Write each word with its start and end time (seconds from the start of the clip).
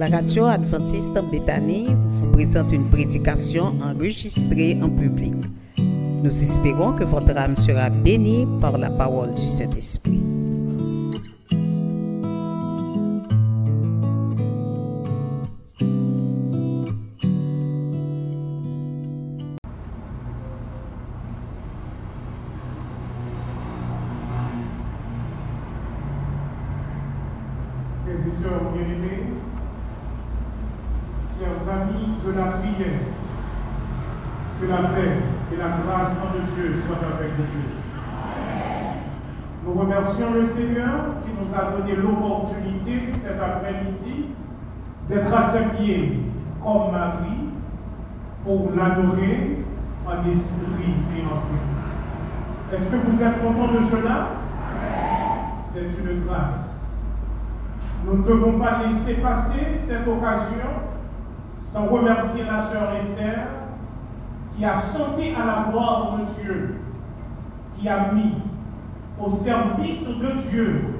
La 0.00 0.06
radio 0.06 0.46
adventiste 0.46 1.14
en 1.18 1.24
Béthanie 1.24 1.88
vous 2.08 2.32
présente 2.32 2.72
une 2.72 2.88
prédication 2.88 3.74
enregistrée 3.82 4.78
en 4.80 4.88
public. 4.88 5.34
Nous 5.76 6.42
espérons 6.42 6.92
que 6.92 7.04
votre 7.04 7.36
âme 7.36 7.54
sera 7.54 7.90
bénie 7.90 8.46
par 8.62 8.78
la 8.78 8.88
parole 8.88 9.34
du 9.34 9.46
Saint-Esprit. 9.46 10.29
A 41.54 41.76
donné 41.76 41.96
l'opportunité 41.96 43.12
cet 43.12 43.40
après-midi 43.40 44.26
d'être 45.08 45.76
pieds 45.76 46.20
comme 46.62 46.92
Marie 46.92 47.48
pour 48.44 48.70
l'adorer 48.76 49.64
en 50.06 50.30
esprit 50.30 50.94
et 51.16 51.22
en 51.24 51.40
vérité. 51.46 51.70
Est-ce 52.72 52.88
que 52.88 52.96
vous 52.96 53.22
êtes 53.22 53.42
content 53.42 53.72
de 53.72 53.84
cela? 53.84 54.28
C'est 55.72 55.88
une 56.00 56.24
grâce. 56.24 57.00
Nous 58.04 58.18
ne 58.18 58.22
devons 58.22 58.58
pas 58.58 58.82
laisser 58.86 59.14
passer 59.14 59.76
cette 59.76 60.06
occasion 60.06 60.70
sans 61.60 61.86
remercier 61.86 62.44
la 62.44 62.62
sœur 62.62 62.90
Esther 62.98 63.46
qui 64.56 64.64
a 64.64 64.80
chanté 64.80 65.34
à 65.34 65.44
la 65.44 65.70
gloire 65.70 66.18
de 66.18 66.42
Dieu, 66.42 66.80
qui 67.76 67.88
a 67.88 68.12
mis 68.12 68.34
au 69.20 69.30
service 69.30 70.06
de 70.06 70.48
Dieu 70.50 70.99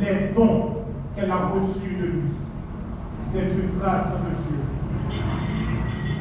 les 0.00 0.32
dons 0.34 0.84
qu'elle 1.14 1.30
a 1.30 1.50
reçus 1.54 1.96
de 2.00 2.06
lui. 2.06 2.30
C'est 3.24 3.40
une 3.40 3.78
grâce 3.80 4.12
de 4.12 4.30
Dieu. 4.42 4.60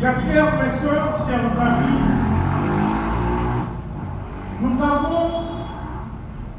Mes 0.01 0.31
frères, 0.31 0.63
mes 0.63 0.71
soeurs, 0.71 1.17
chers 1.27 1.61
amis, 1.61 2.01
nous 4.61 4.83
avons 4.83 5.43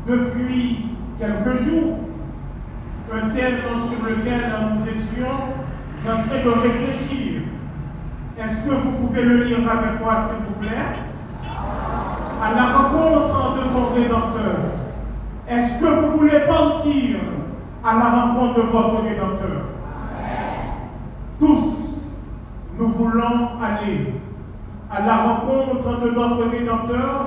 depuis 0.07 0.87
quelques 1.19 1.63
jours 1.63 1.99
un 3.13 3.29
thème 3.31 3.59
sur 3.89 4.05
lequel 4.05 4.53
nous 4.73 4.83
étions 4.89 5.55
en 6.07 6.29
train 6.29 6.45
de 6.45 6.51
réfléchir. 6.51 7.43
Est-ce 8.39 8.65
que 8.65 8.75
vous 8.75 8.91
pouvez 9.07 9.23
le 9.23 9.45
lire 9.45 9.59
avec 9.71 10.01
moi, 10.01 10.17
s'il 10.21 10.45
vous 10.47 10.55
plaît? 10.61 10.99
À 12.43 12.53
la 12.53 12.65
rencontre 12.77 13.57
de 13.57 13.63
ton 13.73 13.95
Rédempteur. 13.95 14.74
Est-ce 15.49 15.79
que 15.79 15.85
vous 15.85 16.19
voulez 16.19 16.41
partir 16.49 17.19
à 17.85 17.99
la 17.99 18.11
rencontre 18.11 18.55
de 18.55 18.63
votre 18.63 19.03
Rédempteur? 19.03 19.65
Tous, 21.39 22.19
nous 22.79 22.89
voulons 22.89 23.49
aller 23.63 24.15
à 24.91 25.05
la 25.05 25.17
rencontre 25.17 26.01
de 26.01 26.11
notre 26.11 26.49
Rédempteur, 26.51 27.27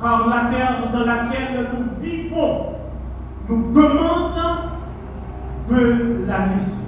car 0.00 0.26
la 0.26 0.50
terre 0.50 0.90
dans 0.92 1.06
laquelle 1.06 1.68
nous 1.72 2.02
vivons 2.02 2.66
nous 3.48 3.72
demande 3.72 4.40
de 5.68 6.24
la 6.26 6.46
laisser. 6.46 6.86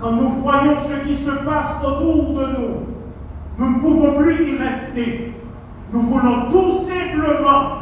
Quand 0.00 0.12
nous 0.12 0.30
voyons 0.30 0.78
ce 0.78 1.06
qui 1.08 1.16
se 1.16 1.30
passe 1.30 1.82
autour 1.84 2.34
de 2.34 2.46
nous, 2.46 2.86
nous 3.58 3.70
ne 3.70 3.80
pouvons 3.80 4.22
plus 4.22 4.52
y 4.52 4.58
rester. 4.58 5.32
Nous 5.92 6.02
voulons 6.02 6.50
tout 6.50 6.74
simplement 6.74 7.75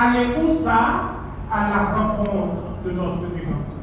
aller 0.00 0.26
où 0.42 0.50
ça? 0.50 0.78
À 1.52 1.68
la 1.68 1.98
rencontre 1.98 2.62
de 2.84 2.92
notre 2.92 3.22
Rédempteur. 3.34 3.80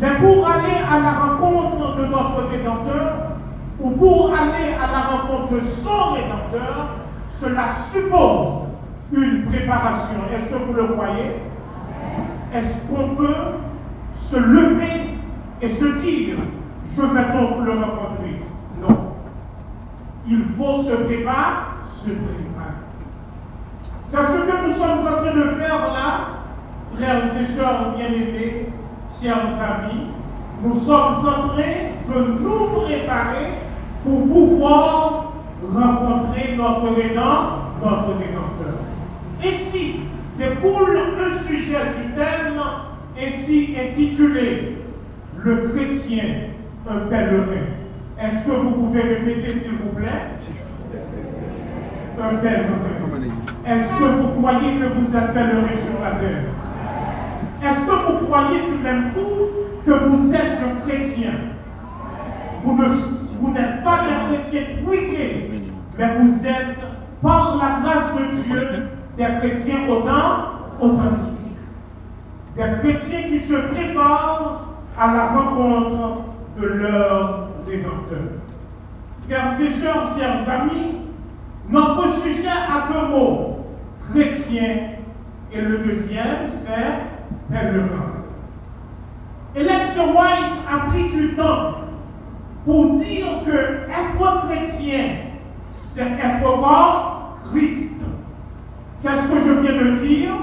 Mais 0.00 0.14
pour 0.20 0.48
aller 0.48 0.78
à 0.88 1.00
la 1.00 1.12
rencontre 1.18 1.96
de 1.96 2.06
notre 2.06 2.48
Rédempteur, 2.48 3.32
ou 3.80 3.90
pour 3.90 4.32
aller 4.32 4.74
à 4.80 4.92
la 4.92 5.00
rencontre 5.08 5.54
de 5.54 5.60
son 5.60 6.14
Rédempteur, 6.14 6.90
cela 7.28 7.64
suppose 7.92 8.68
une 9.12 9.46
préparation. 9.46 10.20
Est-ce 10.32 10.50
que 10.50 10.64
vous 10.64 10.74
le 10.74 10.86
croyez? 10.94 11.42
Est-ce 12.54 12.76
qu'on 12.88 13.16
peut 13.16 13.58
se 14.14 14.36
lever 14.36 15.18
et 15.60 15.68
se 15.68 15.86
dire, 15.86 16.36
je 16.92 17.02
vais 17.02 17.32
donc 17.32 17.64
le 17.64 17.72
rencontrer? 17.72 18.42
Non. 18.80 18.96
Il 20.26 20.44
faut 20.56 20.82
se 20.82 20.94
préparer, 20.94 21.56
se 21.84 22.10
préparer. 22.10 22.59
C'est 24.02 24.16
ce 24.16 24.22
que 24.22 24.66
nous 24.66 24.72
sommes 24.72 24.98
en 24.98 25.22
train 25.22 25.34
de 25.34 25.60
faire 25.60 25.92
là, 25.92 26.20
frères 26.96 27.22
et 27.24 27.52
sœurs 27.52 27.94
bien-aimés, 27.94 28.68
chers 29.22 29.36
amis. 29.36 30.06
Nous 30.64 30.74
sommes 30.74 31.14
en 31.18 31.48
train 31.48 31.90
de 32.08 32.38
nous 32.40 32.80
préparer 32.82 33.50
pour 34.02 34.26
pouvoir 34.26 35.32
rencontrer 35.62 36.56
notre 36.56 36.94
Rédempteur, 36.94 37.60
notre 37.84 38.18
Rédempteur. 38.18 38.78
Ici 39.44 40.00
découle 40.38 40.98
un 40.98 41.46
sujet 41.46 41.78
du 41.98 42.14
thème 42.14 42.60
ainsi 43.22 43.76
intitulé 43.78 44.78
Le 45.36 45.56
chrétien, 45.68 46.24
un 46.88 47.00
pèlerin. 47.00 47.66
Est-ce 48.18 48.46
que 48.46 48.50
vous 48.50 48.70
pouvez 48.70 49.02
répéter 49.02 49.54
s'il 49.54 49.72
vous 49.72 49.90
plaît? 49.90 50.38
Un 52.20 52.34
pèlerin. 52.36 52.99
Est-ce 53.66 53.92
que 53.98 54.04
vous 54.04 54.40
croyez 54.40 54.78
que 54.78 54.86
vous 54.98 55.16
êtes 55.16 55.32
pèlerin 55.34 55.76
sur 55.76 56.00
la 56.02 56.12
terre? 56.12 56.44
Est-ce 57.62 57.84
que 57.84 57.90
vous 57.90 58.26
croyez 58.26 58.60
du 58.60 58.82
même 58.82 59.12
coup 59.12 59.30
que 59.84 59.92
vous 59.92 60.34
êtes 60.34 60.58
un 60.64 60.86
chrétien? 60.86 61.32
Vous 62.62 63.52
n'êtes 63.52 63.84
pas 63.84 64.00
des 64.04 64.34
chrétiens 64.36 64.62
tweakés, 64.84 65.62
mais 65.98 66.18
vous 66.18 66.46
êtes, 66.46 66.78
par 67.22 67.56
la 67.56 67.80
grâce 67.80 68.12
de 68.18 68.24
Dieu, 68.42 68.62
des 69.16 69.30
chrétiens 69.38 69.88
autant 69.88 70.28
authentiques. 70.80 71.36
Des 72.56 72.70
chrétiens 72.80 73.28
qui 73.28 73.40
se 73.40 73.54
préparent 73.54 74.68
à 74.98 75.14
la 75.14 75.26
rencontre 75.28 76.22
de 76.60 76.66
leur 76.66 77.48
Rédempteur. 77.68 78.18
Frères 79.28 79.60
et 79.60 79.70
sœurs, 79.70 80.08
chers 80.18 80.48
amis, 80.48 80.96
notre 81.68 82.10
sujet 82.20 82.48
a 82.48 82.92
deux 82.92 83.06
mots, 83.14 83.49
chrétien, 84.12 84.76
et 85.52 85.60
le 85.60 85.78
deuxième, 85.78 86.48
c'est 86.50 87.52
pèlerin. 87.52 88.10
Hélène 89.54 89.88
White 89.96 90.60
a 90.70 90.90
pris 90.90 91.04
du 91.10 91.34
temps 91.34 91.72
pour 92.64 92.96
dire 92.98 93.26
que 93.44 93.50
être 93.90 94.46
chrétien, 94.46 95.04
c'est 95.70 96.02
être 96.02 96.42
comme 96.42 96.64
Christ. 97.50 98.02
Qu'est-ce 99.02 99.28
que 99.28 99.40
je 99.40 99.52
viens 99.60 99.82
de 99.82 99.96
dire? 99.96 100.34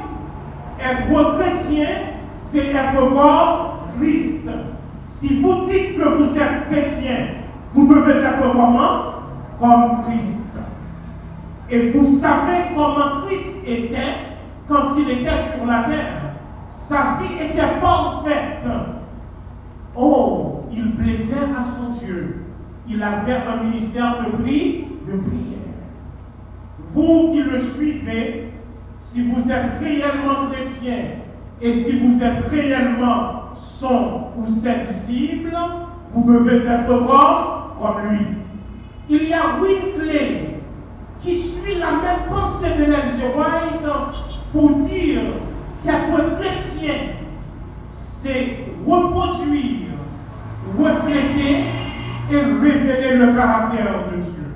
Être 0.79 1.37
chrétien, 1.37 1.87
c'est 2.37 2.67
être 2.67 2.95
comme 2.95 3.99
Christ. 3.99 4.49
Si 5.07 5.41
vous 5.41 5.65
dites 5.65 5.97
que 5.97 6.09
vous 6.09 6.37
êtes 6.37 6.69
chrétien, 6.69 7.27
vous 7.73 7.87
devez 7.87 8.19
être 8.19 8.41
comment? 8.41 9.01
Comme 9.59 10.03
Christ. 10.03 10.46
Et 11.69 11.89
vous 11.89 12.07
savez 12.07 12.73
comment 12.75 13.25
Christ 13.25 13.57
était 13.67 14.15
quand 14.67 14.89
il 14.97 15.09
était 15.09 15.41
sur 15.55 15.65
la 15.65 15.83
terre. 15.83 16.21
Sa 16.67 17.19
vie 17.21 17.35
était 17.49 17.79
parfaite. 17.81 18.63
Oh, 19.95 20.63
il 20.71 20.95
plaisait 20.95 21.35
à 21.35 21.63
son 21.63 22.05
Dieu. 22.05 22.45
Il 22.87 23.01
avait 23.03 23.33
un 23.33 23.63
ministère 23.63 24.23
de 24.23 24.37
prière, 24.41 24.85
de 25.07 25.17
prière. 25.17 25.57
Vous 26.85 27.33
qui 27.33 27.43
le 27.43 27.59
suivez, 27.59 28.53
si 29.01 29.29
vous 29.29 29.51
êtes 29.51 29.79
réellement 29.81 30.49
chrétien 30.51 30.97
et 31.61 31.73
si 31.73 31.99
vous 31.99 32.23
êtes 32.23 32.47
réellement 32.49 33.55
son 33.55 34.27
ou 34.37 34.47
ses 34.47 34.77
disciples, 34.87 35.55
vous 36.13 36.31
devez 36.31 36.57
être 36.57 36.87
comme, 36.87 37.81
comme 37.81 38.09
lui. 38.09 38.27
Il 39.09 39.29
y 39.29 39.33
a 39.33 39.59
Winkley 39.61 40.56
qui 41.21 41.37
suit 41.37 41.79
la 41.79 41.91
même 41.91 42.29
pensée 42.29 42.75
de 42.77 42.85
l'Elge 42.85 43.21
White 43.35 43.87
pour 44.51 44.71
dire 44.75 45.21
qu'être 45.83 46.35
chrétien, 46.37 46.93
c'est 47.91 48.57
reproduire, 48.85 49.89
refléter 50.77 51.63
et 52.31 52.35
révéler 52.35 53.17
le 53.17 53.33
caractère 53.35 54.05
de 54.11 54.21
Dieu. 54.21 54.53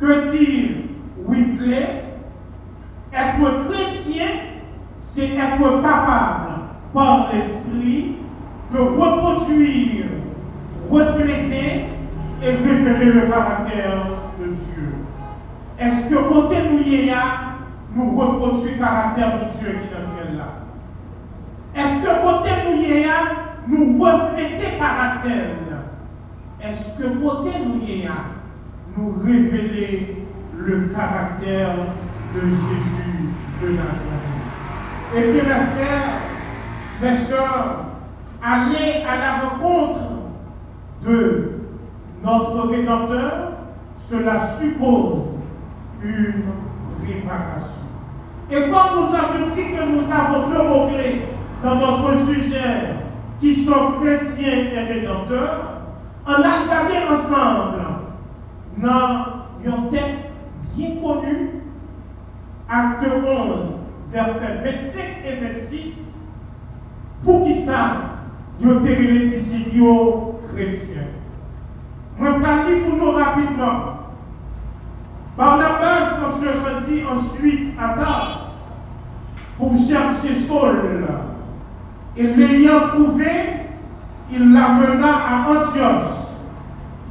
Que 0.00 0.30
dire 0.30 0.70
Winkley 1.26 2.04
être 3.12 3.68
chrétien, 3.68 4.26
c'est 4.98 5.30
être 5.30 5.82
capable, 5.82 6.52
par 6.92 7.30
l'esprit, 7.32 8.16
de 8.72 8.78
reproduire 8.78 10.06
refléter 10.90 11.86
et 12.42 12.50
révéler 12.50 13.12
le 13.12 13.22
caractère 13.22 13.94
de 13.96 14.10
Dieu. 14.10 14.27
Est-ce 15.78 16.08
que 16.08 16.28
côté 16.28 16.56
nous 16.68 16.82
nous 17.94 18.18
reproduit 18.18 18.72
le 18.72 18.78
caractère 18.78 19.38
de 19.38 19.44
Dieu 19.44 19.78
qui 19.78 19.86
est 19.86 19.96
dans 19.96 20.04
ce 20.04 20.36
là? 20.36 20.48
Est-ce 21.76 22.00
que 22.00 22.20
côté 22.20 22.50
nous 22.66 23.76
nous 23.76 24.02
refléter 24.02 24.72
le 24.72 24.78
caractère 24.78 25.50
Est-ce 26.60 26.98
que 26.98 27.08
côté 27.18 27.50
nous 27.64 27.80
nous 28.96 29.22
révéler 29.22 30.26
le 30.56 30.88
caractère 30.88 31.76
de 32.34 32.40
Jésus 32.40 33.28
de 33.62 33.68
Nazareth? 33.68 34.28
Et 35.16 35.32
bien, 35.32 35.44
mes 35.44 35.66
frères, 35.76 36.20
mes 37.00 37.16
soeurs, 37.16 37.84
aller 38.42 39.04
à 39.08 39.16
la 39.16 39.48
rencontre 39.48 40.00
de 41.04 41.52
notre 42.24 42.68
Rédempteur, 42.68 43.52
cela 44.10 44.40
suppose 44.58 45.38
une 46.02 46.44
préparation. 47.04 47.88
Et 48.50 48.62
comme 48.62 48.70
nous 48.70 49.14
avons 49.14 49.46
dit 49.46 49.62
que 49.62 49.84
nous 49.90 50.10
avons 50.10 50.48
deux 50.48 50.68
mots-clés 50.68 51.22
dans 51.62 51.74
notre 51.74 52.26
sujet 52.26 52.94
qui 53.40 53.54
sont 53.54 54.00
chrétiens 54.00 54.70
et 54.74 54.78
rédempteurs, 54.80 55.82
on 56.26 56.32
a 56.32 56.62
regardé 56.62 56.94
ensemble 57.10 57.82
dans 58.78 59.26
un 59.66 59.82
texte 59.90 60.32
bien 60.76 60.96
connu, 61.02 61.62
acte 62.68 63.04
11, 63.04 63.78
versets 64.12 64.62
25 64.64 65.02
et 65.26 65.44
26, 65.44 66.28
pour 67.24 67.44
qui 67.44 67.54
ça, 67.54 67.96
vous 68.60 68.70
avez 68.70 68.96
les 68.96 69.26
chrétiens. 69.26 71.02
Je 72.18 72.24
vais 72.24 72.40
parler 72.40 72.76
pour 72.80 72.96
nous 72.96 73.12
rapidement. 73.12 73.97
Barnabas 75.38 76.18
se 76.40 76.48
rendit 76.48 77.04
ensuite 77.06 77.72
à 77.78 77.90
Tars 77.90 78.40
pour 79.56 79.72
chercher 79.76 80.34
Saul. 80.34 81.06
Et 82.16 82.26
l'ayant 82.26 82.88
trouvé, 82.88 83.30
il 84.32 84.52
l'amena 84.52 85.12
à 85.14 85.48
Antioche. 85.48 86.26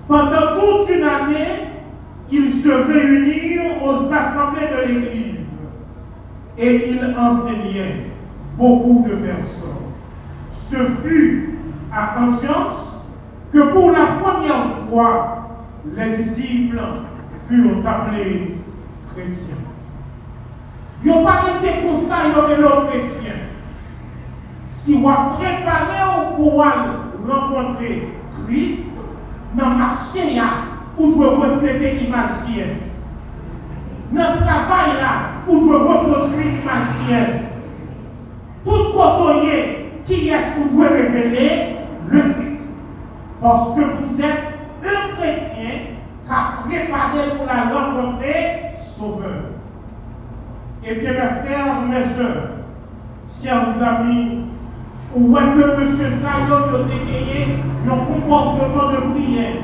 Pendant 0.10 0.60
toute 0.60 0.90
une 0.94 1.04
année, 1.06 1.70
ils 2.30 2.52
se 2.52 2.68
réunirent 2.68 3.82
aux 3.82 4.14
assemblées 4.14 4.68
de 4.68 4.88
l'Église 4.92 5.60
et 6.58 6.92
il 6.92 7.16
enseignait 7.18 8.08
beaucoup 8.58 9.06
de 9.08 9.16
personnes. 9.16 9.70
Ce 10.52 10.76
fut 11.02 11.60
à 11.94 12.22
Antioche 12.22 13.00
que 13.54 13.72
pour 13.72 13.92
la 13.92 14.18
première 14.22 14.66
fois, 14.90 15.50
les 15.96 16.10
disciples 16.10 16.82
furent 17.48 17.88
appelés 17.88 18.58
chrétiens. 19.14 19.56
Ils 21.04 21.12
n'ont 21.12 21.24
pas 21.24 21.44
été 21.58 21.86
comme 21.86 21.98
ça, 21.98 22.16
ils 22.28 22.38
ont 22.38 22.50
été 22.50 22.90
chrétiens. 22.90 23.34
Si 24.70 24.96
vous 24.96 25.02
préparé 25.04 26.36
pour 26.36 26.64
rencontrer 27.28 28.10
Christ, 28.46 28.88
dans 29.56 29.70
le 29.70 29.76
marché, 29.76 30.40
vous 30.98 31.16
devez 31.16 31.28
refléter 31.28 31.92
l'image 32.00 32.32
qui 32.46 32.60
est. 32.60 32.98
Dans 34.12 34.34
le 34.34 34.38
travail, 34.40 34.92
vous 35.48 35.60
devez 35.60 35.78
reproduire 35.78 36.46
l'image 36.46 36.88
qui 37.06 37.14
est. 37.14 37.48
Tout 38.66 38.94
côté 38.94 39.92
qui 40.06 40.30
est, 40.30 40.38
vous 40.58 40.82
devez 40.82 41.02
révéler 41.02 41.76
le 42.10 42.34
Christ. 42.34 42.76
Parce 43.42 43.76
que 43.76 43.82
vous 43.82 44.22
êtes 44.22 44.44
un 44.84 45.16
chrétien 45.16 45.97
qui 46.28 46.34
a 46.34 46.64
préparé 46.68 47.38
pour 47.38 47.46
la 47.46 47.64
rencontrer 47.74 48.76
sauveur. 48.98 49.44
Eh 50.84 50.96
bien, 50.96 51.12
mes 51.12 51.18
frères, 51.18 51.82
mes 51.90 52.04
soeurs, 52.04 52.50
chers 53.28 53.84
amis, 53.84 54.46
ou 55.16 55.38
est 55.38 55.42
que 55.42 55.82
M. 55.82 55.88
Sayon 55.88 56.56
a 56.56 56.88
gagné 56.88 57.60
un 57.86 57.98
comportement 58.06 58.92
de 58.92 59.14
prière, 59.14 59.64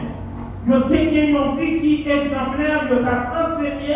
il 0.65 0.73
a 0.73 0.79
gagné 0.79 1.31
une 1.31 1.59
vie 1.59 1.79
qui 1.79 2.03
est 2.07 2.17
exemplaire, 2.17 2.87
il 2.89 3.05
a 3.05 3.45
enseigné, 3.45 3.95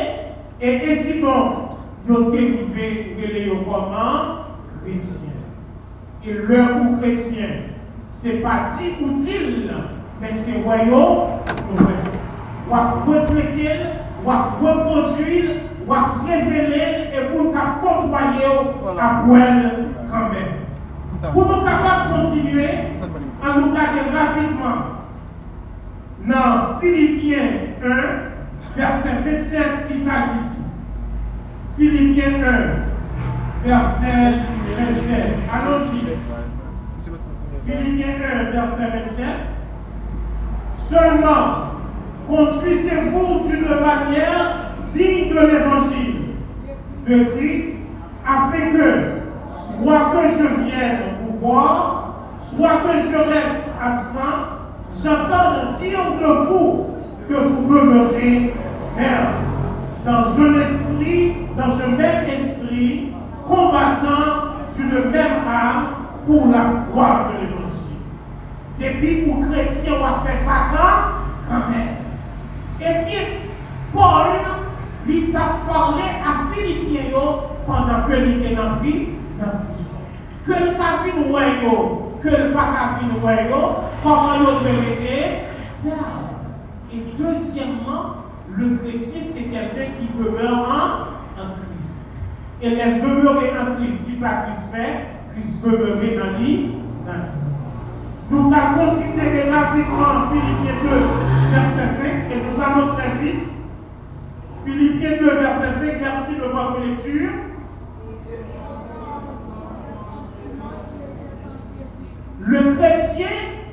et 0.61 0.91
ainsi 0.91 1.21
donc, 1.21 1.53
il 2.07 2.15
a 2.15 2.31
dérivé 2.31 3.15
les 3.17 3.51
comment 3.65 4.45
chrétien. 4.83 5.29
Et 6.25 6.33
l'heure 6.33 6.81
pour 6.81 6.99
chrétien, 6.99 7.47
ce 8.09 8.27
n'est 8.27 8.33
pas 8.35 8.67
dit 8.77 9.03
ou 9.03 9.19
dit, 9.19 9.69
mais 10.21 10.31
c'est 10.31 10.61
royaume, 10.61 11.39
ou 12.69 12.73
à 12.73 13.03
refléter, 13.05 13.79
ou 14.23 14.31
à 14.31 14.57
reproduire, 14.61 15.43
ou 15.87 15.93
à 15.93 16.15
révéler, 16.25 17.11
et 17.13 17.35
pour 17.35 17.53
qu'à 17.53 17.79
côtoyer 17.81 18.45
à 18.99 19.23
quand 20.11 20.29
même. 20.29 21.33
Pour 21.33 21.45
nous 21.47 21.63
capables 21.63 22.11
de 22.11 22.29
continuer, 22.29 22.69
à 23.43 23.59
nous 23.59 23.73
garder 23.73 24.01
rapidement 24.13 24.79
dans 26.27 26.79
Philippiens 26.79 27.49
1, 27.83 27.87
verset 28.75 29.09
27, 29.25 29.87
qui 29.87 29.97
s'agit 29.97 30.57
Philippiens 31.77 32.43
1, 33.63 33.67
verset 33.67 34.33
27. 34.77 35.35
Allons-y. 35.53 36.17
Philippiens 37.65 38.15
1, 38.49 38.51
verset 38.51 38.89
27. 38.89 39.25
Seulement, 40.89 41.66
conduisez-vous 42.27 43.47
d'une 43.47 43.69
manière 43.69 44.73
digne 44.93 45.29
de 45.29 45.39
l'évangile 45.39 46.15
de 47.07 47.23
Christ, 47.35 47.77
afin 48.25 48.71
que, 48.73 49.03
soit 49.51 50.11
que 50.11 50.27
je 50.27 50.63
vienne 50.65 50.99
vous 51.21 51.39
voir, 51.39 52.15
soit 52.39 52.81
que 52.83 53.09
je 53.09 53.17
reste 53.17 53.63
absent, 53.81 54.19
j'entends 55.03 55.77
dire 55.79 55.99
de 56.19 56.49
vous 56.49 56.87
que 57.29 57.33
vous 57.33 57.73
demeurez 57.73 58.53
ferme, 58.97 59.33
dans 60.05 60.41
un 60.41 60.61
esprit, 60.61 61.33
dans 61.55 61.73
un 61.81 61.95
même 61.95 62.29
esprit, 62.29 63.11
combattant 63.47 64.57
d'une 64.75 65.11
même 65.11 65.47
âme 65.47 65.87
pour 66.25 66.47
la 66.47 66.65
foi 66.91 67.29
de 67.29 67.45
l'évangile. 67.45 67.67
Depuis 68.79 69.21
pour 69.25 69.47
chrétiens, 69.49 69.93
on 69.97 70.03
va 70.03 70.29
faire 70.29 70.39
ça 70.39 70.53
quand 71.49 71.69
même. 71.71 71.96
Et 72.79 73.05
puis, 73.05 73.17
Paul, 73.93 74.27
il 75.07 75.35
a 75.35 75.59
parlé 75.67 76.03
à 76.03 76.53
Philippiens 76.53 77.11
pendant 77.65 78.07
que 78.07 78.13
il 78.13 78.41
était 78.41 78.55
dans 78.55 78.63
la 78.63 78.75
prison. 78.75 79.11
Que 80.45 80.51
le 80.51 80.77
cabine 80.77 81.31
royaux, 81.31 82.19
que 82.21 82.29
le 82.29 82.53
pas 82.53 82.73
cabine 82.73 83.19
royaux, 83.21 83.75
comment 84.03 84.33
il 84.35 84.67
devait 84.67 84.95
faire. 84.95 85.97
Et 86.93 87.03
deuxièmement, 87.17 88.15
le 88.55 88.77
chrétien, 88.77 89.21
c'est 89.25 89.43
quelqu'un 89.43 89.91
qui 89.99 90.07
demeure 90.17 91.07
en, 91.37 91.43
Christ. 91.55 92.09
Et 92.61 92.73
elle 92.73 93.01
demeurer 93.01 93.51
en 93.51 93.75
Christ, 93.75 94.07
qui 94.07 94.15
satisfait 94.15 95.07
Christ 95.33 95.61
demeurer 95.63 96.17
dans 96.17 96.39
lui, 96.39 96.75
Nous 98.29 98.51
allons 98.53 98.89
considérer 98.89 99.49
rapidement 99.49 100.29
Philippiens 100.29 100.83
2, 100.83 100.89
verset 101.51 101.87
5, 101.87 102.05
et 102.29 102.41
nous 102.43 102.61
allons 102.61 102.93
très 102.95 103.15
vite. 103.23 103.45
Philippiens 104.65 105.17
2, 105.21 105.39
verset 105.39 105.71
5, 105.71 106.01
merci 106.01 106.35
de 106.35 106.41
votre 106.41 106.79
lecture. 106.81 107.29
Le 112.39 112.75
chrétien 112.75 113.27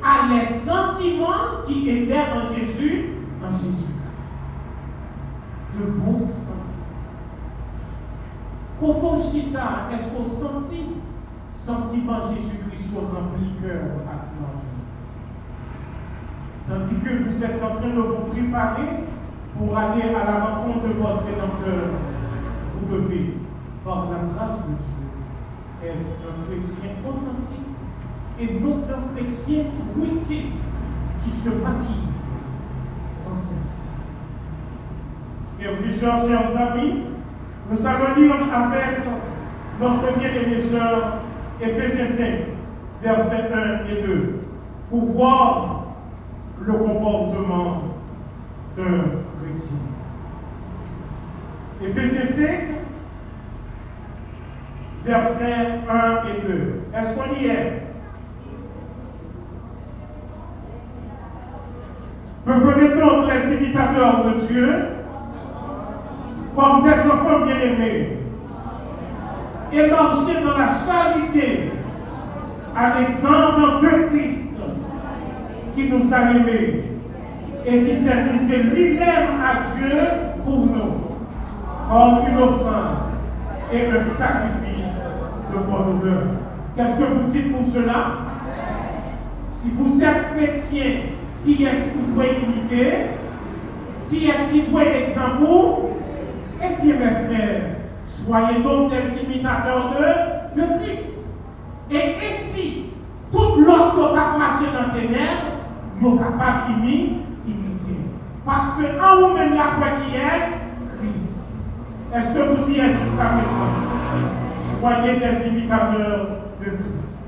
a 0.05 0.33
les 0.33 0.47
sentiments 0.47 1.65
qui 1.67 1.91
étaient 1.91 2.15
en 2.15 2.55
Jésus, 2.55 3.07
en 3.45 3.51
Jésus. 3.51 3.95
De 5.77 5.85
bons 5.87 6.29
sentiments. 6.33 6.75
Quand 8.81 9.09
on 9.09 9.21
chita, 9.21 9.89
est-ce 9.93 10.17
qu'on 10.17 10.29
sentit 10.29 10.87
sentiment 11.51 12.21
Jésus-Christ 12.29 12.91
rempli 12.95 13.55
cœur? 13.61 14.14
Tandis 16.67 16.95
que 16.95 17.29
vous 17.29 17.45
êtes 17.45 17.63
en 17.63 17.77
train 17.77 17.89
de 17.89 18.01
vous 18.01 18.31
préparer 18.33 19.05
pour 19.59 19.77
aller 19.77 20.03
à 20.03 20.25
la 20.25 20.45
rencontre 20.45 20.89
de 20.89 20.95
votre 20.95 21.25
Rédempteur, 21.27 21.91
vous 22.81 22.97
devez, 22.97 23.35
par 23.85 24.07
la 24.11 24.19
grâce 24.35 24.61
de 24.61 24.73
Dieu, 24.81 25.91
être 25.91 26.09
un 26.25 26.47
chrétien 26.47 26.91
authentique 27.07 27.75
et 28.41 28.61
non 28.61 28.83
un 28.89 29.15
chrétien 29.15 29.65
wicked 29.97 30.53
qui 31.23 31.31
se 31.31 31.49
maquille 31.51 32.09
sans 33.11 33.37
cesse. 33.37 34.23
Frères 35.59 35.73
et 35.73 35.93
sœurs, 35.93 36.27
chers 36.27 36.57
amis, 36.57 37.03
nous 37.71 37.87
allons 37.87 38.15
lire 38.17 38.37
avec 38.53 39.01
notre 39.81 40.19
bien-aimé 40.19 40.63
sœur 40.63 41.19
Éphésiens 41.61 42.07
5, 42.07 42.25
versets 43.03 43.51
1 43.53 43.87
et 43.91 44.03
2, 44.07 44.41
pour 44.91 45.05
voir 45.13 45.74
le 46.67 46.73
comportement 46.73 47.83
d'un 48.77 49.05
chrétien. 49.41 49.77
Éphésiens 51.83 52.27
5, 52.27 52.49
versets 55.05 55.81
1 55.89 56.13
et 56.27 56.49
2. 56.49 56.81
Est-ce 56.95 57.15
qu'on 57.15 57.35
y 57.35 57.47
est? 57.47 57.83
Devenez 62.47 63.01
donc 63.01 63.31
les 63.31 63.57
imitateurs 63.57 64.25
de 64.25 64.41
Dieu 64.47 64.69
comme 66.55 66.85
des 66.85 67.11
enfants 67.11 67.45
bien-aimés 67.47 68.19
et 69.73 69.91
marchez 69.91 70.45
dans 70.45 70.57
la 70.57 70.69
charité 70.69 71.73
à 72.77 73.01
l'exemple 73.01 73.83
de 73.83 74.09
Christ 74.09 74.54
qui 75.75 75.89
nous 75.89 76.13
a 76.13 76.31
aimés 76.31 76.85
et 77.67 77.83
qui 77.85 77.95
s'est 77.95 78.25
livré 78.25 78.63
lui-même 78.63 79.41
à 79.43 79.77
Dieu 79.77 79.99
pour 80.45 80.67
nous 80.67 81.05
comme 81.89 82.29
une 82.29 82.39
offrande 82.39 82.97
et 83.73 83.87
un 83.87 84.03
sacrifice 84.03 85.05
de 85.53 85.59
bonne. 85.59 86.39
Qu'est-ce 86.77 86.99
que 86.99 87.05
vous 87.05 87.25
dites 87.25 87.53
pour 87.57 87.67
cela? 87.67 88.07
Si 89.49 89.71
vous 89.71 90.03
êtes 90.03 90.35
chrétien, 90.35 90.91
qui 91.45 91.65
est-ce 91.65 91.91
vous 91.97 92.15
doit 92.15 92.25
imiter? 92.27 92.93
Qui 94.11 94.27
est-ce 94.27 94.53
qui 94.53 94.63
doit 94.63 94.85
être 94.85 95.09
exemple 95.09 95.47
Eh 96.61 96.83
bien, 96.83 96.95
mes 96.97 97.35
frères, 97.37 97.63
soyez 98.07 98.63
donc 98.63 98.91
des 98.91 99.23
imitateurs 99.23 99.95
de, 99.95 100.61
de 100.61 100.67
Christ. 100.79 101.19
Et 101.91 102.15
ainsi, 102.17 102.87
tout 103.33 103.61
l'autre 103.61 103.95
qui 104.13 104.19
a 104.19 104.39
marché 104.39 104.65
dans 104.73 104.93
ténèbres, 104.93 105.44
nous 106.05 106.19
capables 106.19 106.83
d'imiter. 106.83 107.99
Parce 108.45 108.77
que 108.77 108.85
en 109.01 109.29
vous-même, 109.29 109.53
il 109.53 109.57
y 109.57 109.59
a 109.59 109.71
qui 110.01 110.17
est 110.17 111.11
Christ. 111.11 111.47
Est-ce 112.15 112.35
que 112.35 112.55
vous 112.55 112.71
y 112.71 112.79
êtes 112.79 112.97
jusqu'à 113.03 113.25
présent? 113.25 114.81
Soyez 114.81 115.17
des 115.19 115.49
imitateurs 115.49 116.27
de 116.61 116.65
Christ. 116.65 117.25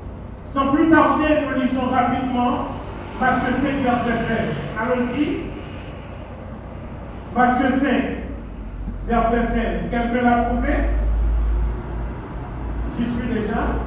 Sans 0.47 0.68
plus 0.68 0.88
tarder, 0.88 1.38
nous 1.49 1.61
lisons 1.61 1.88
rapidement 1.90 2.66
Matthieu 3.18 3.52
5, 3.52 3.83
verset 3.83 4.16
16. 4.16 4.38
Allons-y. 4.78 5.38
Matthieu 7.35 7.71
5, 7.71 7.88
verset 9.09 9.47
16. 9.47 9.90
Quelqu'un 9.90 10.23
l'a 10.23 10.45
trouvé? 10.45 10.75
J'y 12.99 13.11
suis 13.11 13.28
déjà. 13.28 13.86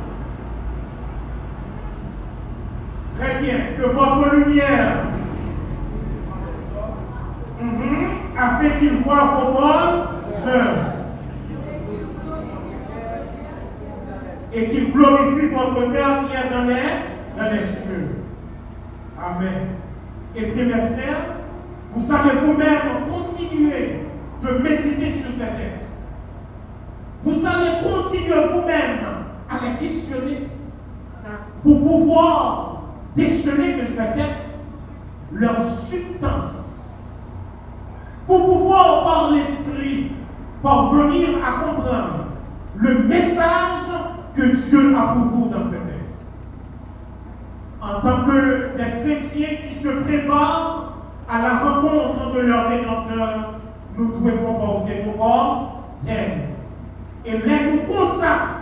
Très 3.20 3.42
bien. 3.42 3.58
Que 3.78 3.90
votre 3.90 4.36
lumière, 4.36 5.04
mm 7.62 8.00
afin 8.40 8.70
qu'il 8.80 9.00
voit 9.00 9.26
vos 9.36 9.52
bonnes 9.52 10.48
œuvres 10.48 10.94
et 14.54 14.70
qu'il 14.70 14.92
glorifie 14.94 15.48
votre 15.48 15.92
Père 15.92 16.24
qui 16.26 16.36
est 16.36 16.50
dans 16.50 16.64
les, 16.64 17.38
dans 17.38 17.52
les 17.52 17.66
cieux. 17.66 18.16
Amen. 19.22 19.68
Et 20.36 20.46
bien, 20.52 20.66
mes 20.66 20.72
frères, 20.72 21.36
vous 21.94 22.14
allez 22.14 22.38
vous-même 22.46 22.80
continuer 23.12 24.06
de 24.42 24.64
méditer 24.64 25.12
sur 25.22 25.34
ces 25.34 25.52
textes. 25.62 26.08
Vous 27.24 27.46
allez 27.46 27.84
continuer 27.84 28.48
vous-même 28.54 29.06
à 29.50 29.66
les 29.66 29.86
questionner 29.88 30.48
pour 31.62 31.80
pouvoir 31.82 32.69
déceler 33.20 33.82
de 33.82 33.88
ces 33.92 34.14
textes 34.16 34.66
leur 35.32 35.64
substance. 35.64 37.34
Pour 38.26 38.46
pouvoir, 38.46 39.04
par 39.04 39.32
l'esprit, 39.32 40.12
parvenir 40.64 41.30
à 41.46 41.64
comprendre 41.64 42.26
le 42.76 43.04
message 43.04 43.90
que 44.36 44.42
Dieu 44.42 44.96
a 44.98 45.14
pour 45.14 45.24
vous 45.24 45.50
dans 45.50 45.64
ces 45.64 45.78
textes 45.78 45.90
en 47.82 48.02
tant 48.02 48.26
que 48.26 48.78
des 48.78 49.04
chrétiens 49.04 49.58
qui 49.68 49.80
se 49.80 49.88
préparent 49.88 50.94
à 51.30 51.42
la 51.42 51.60
rencontre 51.60 52.34
de 52.34 52.40
leur 52.42 52.70
Rédempteur, 52.70 53.54
nous 53.98 54.08
devons 54.08 54.38
comporter 54.46 55.04
nos 55.06 55.14
corps 55.14 55.84
tels. 56.06 56.50
Et 57.26 57.38
là, 57.38 57.56
nous 57.72 57.94
consacrons 57.94 58.60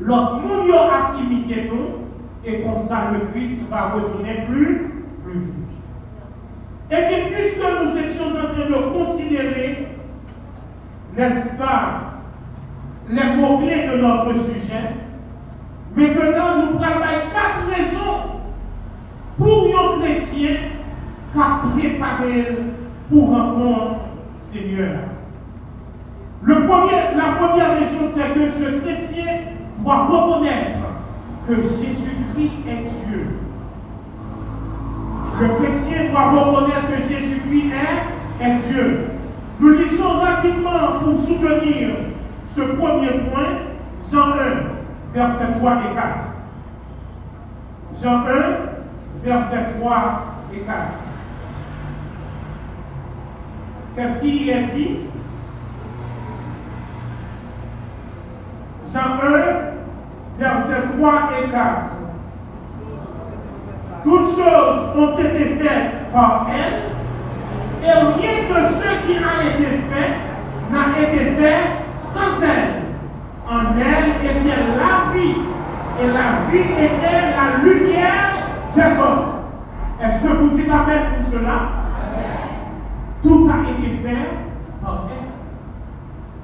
notre 0.00 0.36
monde 0.42 0.70
à 0.70 1.18
imiter 1.18 1.70
nous, 1.70 1.97
et 2.44 2.62
comme 2.62 2.78
ça, 2.78 3.10
le 3.12 3.32
Christ 3.32 3.68
va 3.68 3.90
retourner 3.90 4.44
plus, 4.48 4.92
plus 5.24 5.40
vite. 5.40 5.78
Et 6.90 6.96
puis, 6.96 7.34
puisque 7.34 7.58
nous 7.58 7.98
étions 7.98 8.26
en 8.26 8.54
train 8.54 8.68
de 8.68 8.98
considérer, 8.98 9.88
n'est-ce 11.16 11.56
pas, 11.56 12.00
les 13.10 13.36
mots-clés 13.36 13.88
de 13.88 14.00
notre 14.00 14.32
sujet, 14.34 14.94
maintenant, 15.96 16.56
nous 16.58 16.78
prenons 16.78 17.00
quatre 17.32 17.68
raisons 17.68 18.40
pour 19.36 19.68
un 19.78 20.00
chrétien 20.00 20.56
qui 21.32 21.38
a 21.38 21.60
préparé 21.74 22.58
pour 23.10 23.30
rencontre 23.30 24.00
Seigneur. 24.34 25.00
Le 26.42 26.54
premier, 26.54 27.16
la 27.16 27.32
première 27.36 27.78
raison, 27.78 28.06
c'est 28.06 28.32
que 28.34 28.50
ce 28.50 28.78
chrétien 28.80 29.24
doit 29.78 30.06
reconnaître 30.06 30.87
que 31.48 31.54
Jésus-Christ 31.54 32.52
est 32.68 33.06
Dieu. 33.06 33.26
Le 35.40 35.48
chrétien 35.48 36.10
doit 36.10 36.30
reconnaître 36.30 36.88
que 36.88 37.00
Jésus-Christ 37.00 37.72
est, 38.40 38.54
Dieu. 38.70 39.06
Nous 39.58 39.70
lisons 39.70 40.20
rapidement 40.20 41.00
pour 41.02 41.18
soutenir 41.18 41.88
ce 42.54 42.60
premier 42.60 43.30
point, 43.30 43.58
Jean 44.12 44.32
1, 44.32 45.14
versets 45.14 45.58
3 45.58 45.72
et 45.72 45.94
4. 45.94 46.18
Jean 48.02 48.20
1, 48.20 48.24
versets 49.24 49.66
3 49.80 50.22
et 50.54 50.58
4. 50.60 50.76
Qu'est-ce 53.96 54.20
qu'il 54.20 54.48
est 54.48 54.62
dit? 54.74 54.98
Jean 58.92 59.18
1, 59.22 59.77
versets 60.38 60.82
3 60.96 61.12
et 61.42 61.50
4. 61.50 61.64
Toutes 64.04 64.26
choses 64.26 64.80
ont 64.96 65.18
été 65.18 65.56
faites 65.60 66.12
par 66.12 66.46
elle, 66.54 67.84
et 67.84 67.92
rien 67.92 68.38
de 68.48 68.68
ce 68.68 69.06
qui 69.06 69.16
a 69.16 69.50
été 69.50 69.64
fait 69.90 70.12
n'a 70.70 71.00
été 71.00 71.24
fait 71.36 71.62
sans 71.92 72.42
elle. 72.42 72.82
En 73.50 73.76
elle 73.78 74.26
était 74.26 74.60
la 74.76 75.12
vie, 75.12 75.34
et 76.00 76.06
la 76.06 76.50
vie 76.50 76.72
était 76.84 77.34
la 77.34 77.64
lumière 77.64 78.30
des 78.74 79.00
hommes. 79.00 79.28
Est-ce 80.00 80.22
que 80.22 80.28
vous 80.28 80.48
dites 80.50 80.70
Amen 80.70 81.02
pour 81.16 81.32
cela? 81.32 81.58
Tout 83.22 83.50
a 83.50 83.70
été 83.70 83.96
fait 83.96 84.28
par 84.82 85.06
elle. 85.10 85.28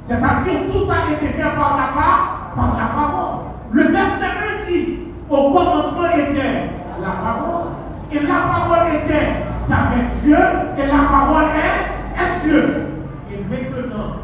C'est-à-dire, 0.01 0.73
tout 0.73 0.91
a 0.91 1.13
été 1.13 1.27
fait 1.29 1.43
par 1.43 1.77
la, 1.77 2.57
par 2.57 2.77
la 2.79 2.87
parole. 2.95 3.54
Le 3.75 3.83
verset 3.89 4.27
1 4.69 4.71
dit, 4.71 4.99
au 5.29 5.51
commencement 5.51 6.07
était 6.17 6.71
la 7.01 7.11
parole. 7.11 7.73
Et 8.13 8.21
la 8.21 8.41
parole 8.53 8.95
était 9.03 9.33
avec 9.69 10.23
Dieu, 10.23 10.37
et 10.79 10.87
la 10.87 11.09
parole 11.11 11.51
est, 11.57 12.45
Dieu. 12.45 12.87
Et 13.33 13.39
maintenant, 13.39 14.19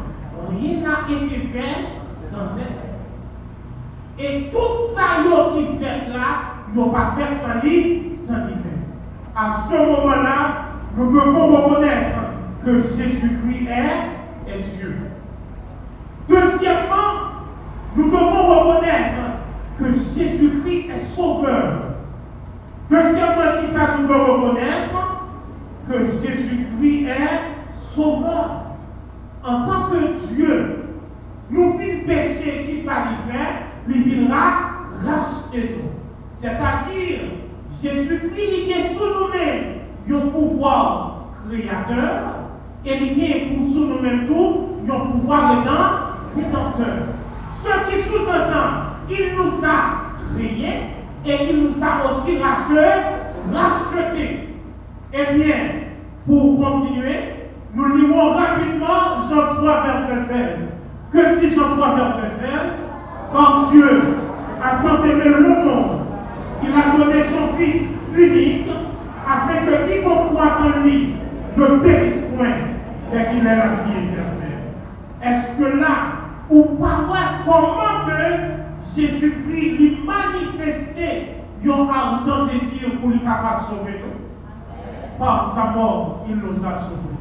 rien 0.49 0.79
n'a 0.79 1.13
été 1.13 1.47
fait 1.47 2.13
sans 2.13 2.57
elle. 2.59 4.23
Et 4.25 4.49
tout 4.51 4.95
ça 4.95 5.21
qui 5.21 5.83
fait 5.83 6.13
là, 6.13 6.63
n'ont 6.73 6.89
pas 6.91 7.15
fait 7.17 7.35
sans 7.35 7.61
lui, 7.61 8.13
sans 8.15 8.45
lui 8.45 8.53
À 9.35 9.51
ce 9.67 9.73
moment-là, 9.73 10.65
nous 10.95 11.11
devons 11.11 11.47
reconnaître 11.47 12.19
que 12.63 12.77
Jésus-Christ 12.77 13.67
est, 13.67 14.49
est 14.49 14.77
Dieu. 14.77 14.97
Deuxièmement, 16.29 17.41
nous 17.97 18.05
devons 18.05 18.47
reconnaître 18.47 19.20
que 19.77 19.85
Jésus-Christ 19.93 20.89
est 20.89 21.05
sauveur. 21.05 21.95
Deuxièmement, 22.89 23.61
qui 23.61 23.67
ça 23.67 23.95
nous 23.99 24.07
devons 24.07 24.47
reconnaître 24.47 24.93
que 25.89 26.05
Jésus-Christ 26.05 27.07
est 27.07 27.75
sauveur. 27.75 28.63
En 29.43 29.65
tant 29.65 29.89
que 29.89 30.33
Dieu, 30.33 30.85
nous 31.49 31.77
finissons 31.77 32.05
péché 32.05 32.65
qui 32.69 32.77
ça 32.81 33.05
lui 33.87 34.03
viendra 34.03 34.41
racheter 35.05 35.77
nous. 35.77 35.89
C'est-à-dire, 36.29 37.19
Jésus-Christ 37.81 38.71
est 38.71 38.93
sous 38.95 39.05
nous-mêmes 39.05 39.81
un 40.09 40.27
pouvoir 40.29 41.25
créateur 41.49 42.41
et 42.85 42.97
il 42.97 43.23
est 43.23 43.55
pour 43.55 43.67
sous 43.71 43.85
nous-mêmes 43.85 44.27
tout 44.27 44.67
un 44.91 44.99
pouvoir 45.11 45.63
rédempteur. 46.35 47.07
Ce 47.61 47.89
qui 47.89 48.01
sous-entend, 48.01 48.90
il 49.11 49.35
nous 49.35 49.65
a 49.65 50.35
créés 50.35 50.79
et 51.25 51.51
il 51.51 51.63
nous 51.63 51.83
a 51.83 52.09
aussi 52.09 52.37
rachetés. 52.37 53.21
Eh 55.13 55.33
bien, 55.33 55.55
pour 56.25 56.57
continuer, 56.57 57.49
nous 57.73 57.95
lirons 57.95 58.33
rapidement 58.33 59.21
Jean 59.29 59.55
3, 59.55 59.83
verset 59.83 60.21
16. 60.21 60.45
Que 61.11 61.39
dit 61.39 61.53
Jean 61.53 61.75
3, 61.75 61.95
verset 61.95 62.29
16 62.39 62.49
Quand 63.33 63.71
Dieu 63.71 63.89
a 64.63 64.81
tant 64.81 65.03
aimé 65.03 65.25
le 65.25 65.41
monde, 65.41 66.01
qu'il 66.61 66.71
a 66.71 66.97
donné 66.97 67.23
son 67.23 67.57
Fils 67.57 67.83
unique, 68.15 68.69
afin 69.27 69.65
que 69.65 69.87
quiconque 69.89 70.33
croit 70.33 70.57
en 70.63 70.83
lui 70.83 71.15
ne 71.57 71.65
périsse 71.79 72.25
point, 72.37 72.47
mais 73.11 73.25
qu'il 73.27 73.45
ait 73.45 73.55
la 73.55 73.67
vie 73.83 74.05
éternelle. 74.05 74.71
Est-ce 75.23 75.57
que 75.57 75.77
là, 75.77 75.89
ou 76.49 76.63
pas 76.63 76.99
comment 77.45 78.05
que 78.07 78.60
Jésus-Christ 78.95 79.77
lui 79.77 79.99
manifestait 80.05 81.35
un 81.69 81.89
ardent 81.89 82.47
désir 82.47 82.89
pour 82.99 83.09
lui 83.09 83.19
capable 83.19 83.61
de 83.61 83.65
sauver 83.65 84.01
nous 84.03 85.19
Par 85.19 85.47
sa 85.47 85.71
mort, 85.71 86.25
il 86.27 86.35
nous 86.35 86.65
a 86.65 86.79
sauvés. 86.79 87.11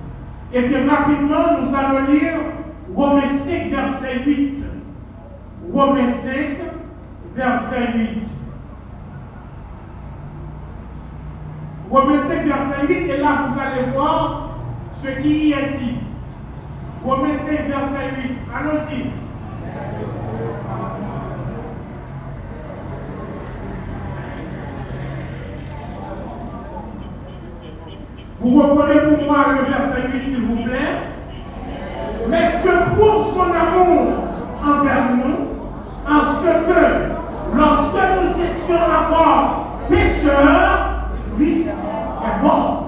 Et 0.52 0.62
bien 0.62 0.88
rapidement, 0.88 1.60
nous 1.60 1.74
allons 1.74 2.06
lire 2.06 2.38
Romains 2.94 3.28
5, 3.28 3.70
verset 3.70 4.22
8. 4.26 4.64
Romains 5.72 6.10
5, 6.10 6.32
verset 7.36 7.92
8. 7.94 8.22
Romains 11.90 12.18
5, 12.18 12.44
verset 12.46 12.86
8, 12.88 12.94
et 12.94 13.16
là 13.18 13.46
vous 13.46 13.58
allez 13.60 13.90
voir 13.92 14.56
ce 14.94 15.08
qui 15.20 15.48
y 15.48 15.52
est 15.52 15.78
dit. 15.78 15.98
Romains 17.04 17.34
5, 17.34 17.68
verset 17.68 18.10
8. 18.16 18.32
Allons-y. 18.54 19.10
Vous 28.40 28.58
reprenez 28.58 29.00
pour 29.00 29.26
moi 29.26 29.44
le 29.50 29.70
verset 29.70 30.08
8, 30.14 30.24
s'il 30.24 30.40
vous 30.46 30.62
plaît? 30.64 31.10
Mais 32.28 32.52
Dieu 32.62 32.72
prouve 32.96 33.26
son 33.34 33.42
amour 33.42 34.12
envers 34.64 35.14
nous 35.16 35.40
en 36.08 36.24
ce 36.24 36.46
que, 36.46 36.82
lorsque 37.54 38.02
nous 38.16 38.42
étions 38.42 38.76
encore 38.76 39.66
pécheurs, 39.90 41.08
Christ 41.36 41.68
est 41.68 42.42
mort. 42.42 42.86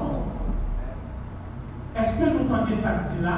Est-ce 1.97 2.16
que 2.16 2.25
nous 2.30 2.50
entendez 2.50 2.75
ça 2.75 2.90
dit 3.04 3.23
là? 3.23 3.32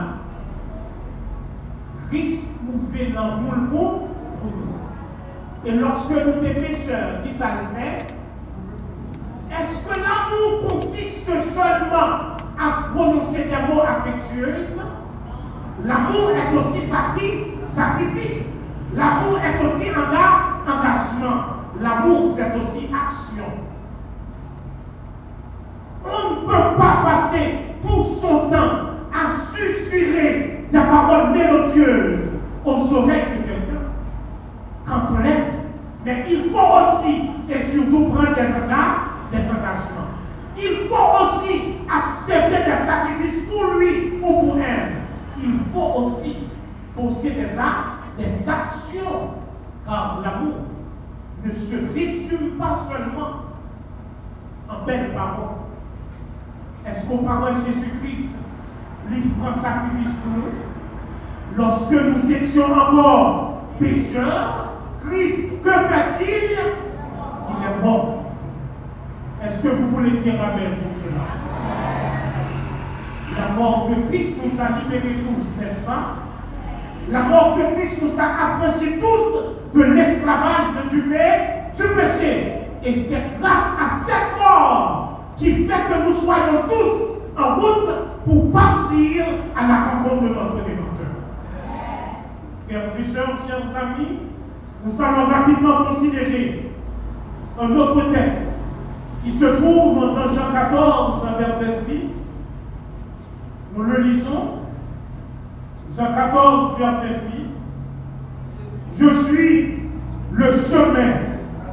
Christ 2.11 2.49
pouvait 2.61 3.11
l'amour 3.13 4.09
pour 4.41 4.51
nous. 4.51 5.67
Et 5.67 5.73
lorsque 5.77 6.11
nous 6.11 6.17
sommes 6.17 6.55
pécheurs, 6.55 7.23
qui 7.25 7.31
nous 7.31 7.77
fait? 7.77 8.07
Est-ce 9.57 9.87
que 9.87 9.95
l'amour 9.95 10.69
consiste 10.69 11.27
seulement 11.27 12.35
à 12.59 12.89
prononcer 12.93 13.45
des 13.45 13.73
mots 13.73 13.83
affectueux 13.83 14.65
L'amour 15.85 16.31
est 16.31 16.57
aussi 16.57 16.81
sacrifice. 16.87 18.59
L'amour 18.95 19.39
est 19.39 19.65
aussi 19.65 19.91
engagement. 19.91 21.45
L'amour, 21.81 22.35
c'est 22.35 22.59
aussi 22.59 22.89
action. 22.93 23.45
On 26.05 26.31
ne 26.31 26.47
peut 26.47 26.77
pas 26.77 27.03
passer 27.05 27.55
tout 27.83 28.05
son 28.05 28.49
temps 28.51 28.91
à 29.13 29.55
susurrer 29.55 30.67
des 30.73 30.79
paroles 30.81 31.31
mélodieuses 31.31 32.33
aux 32.65 32.95
oreilles 32.95 33.39
de 33.39 33.49
quelqu'un 33.49 33.85
quand 34.87 35.15
on 35.17 35.23
l'aime. 35.23 35.45
Mais 36.05 36.25
il 36.29 36.51
faut 36.51 36.59
aussi 36.59 37.31
et 37.49 37.63
surtout 37.71 38.07
prendre 38.11 38.35
des 38.35 38.43
engagements 38.43 39.14
des 39.31 39.45
engagements. 39.51 40.15
Il 40.57 40.87
faut 40.89 41.25
aussi 41.25 41.75
accepter 41.91 42.65
des 42.65 42.87
sacrifices 42.87 43.49
pour 43.51 43.75
lui 43.75 44.19
ou 44.23 44.27
pour 44.27 44.57
elle. 44.59 44.93
Il 45.43 45.59
faut 45.73 46.01
aussi 46.01 46.49
poser 46.97 47.31
des 47.31 47.59
actes, 47.59 48.17
des 48.17 48.49
actions, 48.49 49.31
car 49.85 50.21
l'amour 50.23 50.55
ne 51.45 51.51
se 51.51 51.75
résume 51.93 52.57
pas 52.59 52.79
seulement 52.89 53.43
en 54.69 54.87
belles 54.87 55.13
paroles. 55.13 55.57
Est-ce 56.87 57.07
qu'au 57.07 57.19
paroles 57.19 57.55
Jésus-Christ, 57.55 58.39
il 59.11 59.31
prend 59.33 59.53
sacrifice 59.53 60.13
pour 60.23 60.37
nous 60.37 61.57
Lorsque 61.57 61.93
nous 61.93 62.33
étions 62.33 62.65
encore 62.65 63.63
pécheurs, 63.79 64.73
Christ, 65.05 65.63
que 65.63 65.71
fait-il? 65.71 66.59
Il 67.49 67.65
est 67.65 67.85
mort 67.85 68.14
est-ce 69.47 69.63
que 69.63 69.69
vous 69.69 69.89
voulez 69.89 70.13
dire 70.13 70.35
Amen 70.35 70.73
pour 70.83 70.97
cela? 71.03 71.25
La 73.37 73.55
mort 73.55 73.89
de 73.91 74.09
Christ 74.09 74.37
nous 74.43 74.61
a 74.61 74.81
libérés 74.81 75.17
tous, 75.23 75.61
n'est-ce 75.61 75.85
pas? 75.85 76.17
La 77.11 77.23
mort 77.25 77.57
de 77.57 77.75
Christ 77.77 78.01
nous 78.03 78.19
a 78.19 78.25
affranchis 78.25 78.99
tous 79.01 79.79
de 79.79 79.85
l'esclavage 79.85 80.67
du, 80.91 81.03
du 81.03 81.95
péché. 81.95 82.53
Et 82.85 82.93
c'est 82.93 83.39
grâce 83.41 83.73
à 83.81 83.97
cette 84.07 84.39
mort 84.39 85.21
qui 85.37 85.67
fait 85.67 85.73
que 85.73 86.07
nous 86.07 86.15
soyons 86.15 86.63
tous 86.69 87.43
en 87.43 87.57
route 87.57 87.91
pour 88.25 88.53
partir 88.53 89.25
à 89.57 89.67
la 89.67 89.85
rencontre 89.85 90.23
de 90.23 90.29
notre 90.29 90.55
Rédempteur. 90.55 91.15
Frères 92.69 92.89
et 92.99 93.05
sœurs, 93.05 93.39
chers 93.47 93.83
amis, 93.83 94.19
nous 94.85 95.03
allons 95.03 95.27
rapidement 95.27 95.85
considérer 95.87 96.71
un 97.61 97.71
autre 97.77 98.13
texte 98.13 98.54
qui 99.25 99.33
se 99.33 99.45
trouve 99.47 100.15
dans 100.15 100.29
Jean 100.29 100.53
14, 100.53 101.27
verset 101.39 101.75
6. 101.77 102.33
Nous 103.75 103.83
le 103.83 104.03
lisons. 104.03 104.59
Jean 105.97 106.15
14, 106.15 106.79
verset 106.79 107.15
6. 107.15 107.65
Je 108.99 109.09
suis 109.25 109.79
le 110.33 110.45
chemin, 110.45 111.15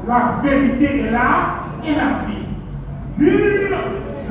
la 0.08 0.36
vérité 0.42 1.02
et 1.02 1.10
la, 1.12 1.56
et 1.86 1.94
la 1.94 2.26
vie. 2.26 2.46
Nul 3.18 3.76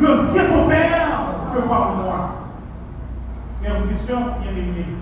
ne 0.00 0.06
vient 0.06 0.64
au 0.64 0.68
Père 0.68 1.20
que 1.54 1.60
par 1.68 1.94
moi. 1.96 2.30
Frères 3.60 3.76
et 3.76 4.06
sœurs 4.06 4.38
bien-aimés, 4.40 4.96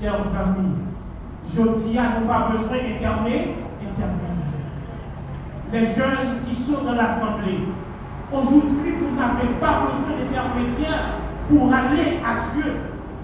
chers 0.00 0.14
amis, 0.14 0.76
je 1.52 1.62
dis 1.62 1.98
à 1.98 2.20
nous 2.20 2.26
pas 2.26 2.50
besoin 2.52 2.76
d'intermédiaire 2.76 3.67
les 5.72 5.86
jeunes 5.86 6.38
qui 6.46 6.54
sont 6.54 6.82
dans 6.84 6.94
l'Assemblée. 6.94 7.68
Aujourd'hui, 8.32 8.94
vous 8.98 9.16
n'avez 9.16 9.54
pas 9.60 9.82
besoin 9.86 10.18
d'intermédiaire 10.18 11.18
pour 11.48 11.72
aller 11.72 12.20
à 12.24 12.54
Dieu. 12.54 12.72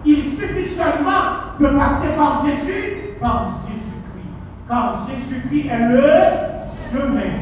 Il 0.04 0.26
suffit 0.26 0.66
seulement 0.66 1.54
de 1.59 1.66
passer 1.66 2.09
par 2.16 2.44
Jésus, 2.44 3.16
par 3.20 3.48
Jésus-Christ. 3.66 4.68
Car 4.68 4.98
Jésus-Christ 5.07 5.68
est 5.70 5.88
le 5.88 6.11
chemin. 6.90 7.33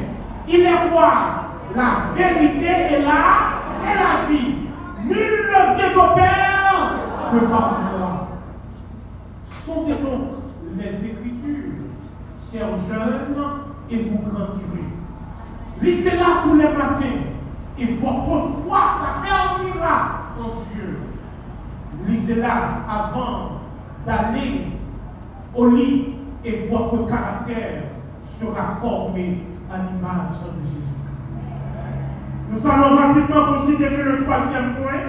Il 0.48 0.60
est 0.60 0.90
moi, 0.90 1.12
la 1.74 2.14
vérité 2.16 2.66
est 2.66 3.02
là, 3.02 3.58
et 3.84 3.94
la 3.94 4.28
vie. 4.28 4.54
Nul 5.04 5.14
ne 5.14 5.76
vient 5.76 6.04
au 6.04 6.14
Père 6.14 6.94
que 7.32 7.46
par 7.46 7.80
moi. 7.80 8.28
Sondez 9.48 9.94
donc 9.94 10.30
les 10.78 11.06
Écritures, 11.06 11.72
chers 12.52 12.76
jeunes, 12.88 13.61
et 13.92 14.08
vous 14.10 14.18
grandirez. 14.30 14.88
Lisez-la 15.80 16.42
tous 16.44 16.56
les 16.56 16.68
matins 16.68 17.20
et 17.78 17.86
votre 17.94 18.48
foi 18.64 18.78
s'affermira 19.00 20.32
en 20.38 20.74
Dieu. 20.74 21.00
Lisez-la 22.06 22.54
avant 22.88 23.60
d'aller 24.06 24.66
au 25.54 25.66
lit 25.68 26.14
et 26.44 26.68
votre 26.70 27.06
caractère 27.06 27.82
sera 28.26 28.76
formé 28.80 29.42
à 29.70 29.76
l'image 29.78 30.40
de 30.40 30.66
Jésus. 30.66 30.82
Nous 32.50 32.66
allons 32.66 32.96
rapidement 32.96 33.54
considérer 33.54 34.02
le 34.02 34.24
troisième 34.24 34.74
point. 34.74 35.00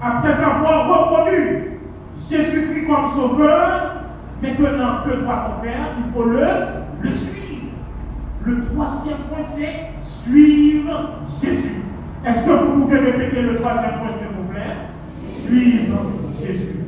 Après 0.00 0.42
avoir 0.42 0.88
reconnu 0.88 1.80
Jésus-Christ 2.28 2.86
comme 2.86 3.10
sauveur, 3.10 3.92
maintenant 4.42 5.02
que 5.04 5.10
doit-on 5.10 5.62
faire 5.62 5.88
Il 5.98 6.12
faut 6.12 6.24
le 6.24 7.12
suivre. 7.12 7.39
Le 8.50 8.64
troisième 8.64 9.18
point, 9.28 9.44
c'est 9.44 9.90
suivre 10.02 11.20
Jésus. 11.40 11.82
Est-ce 12.26 12.44
que 12.44 12.50
vous 12.50 12.82
pouvez 12.82 12.98
répéter 12.98 13.42
le 13.42 13.60
troisième 13.60 14.00
point, 14.00 14.10
s'il 14.12 14.26
vous 14.36 14.48
plaît? 14.50 14.76
Suivre 15.30 16.06
Jésus. 16.36 16.80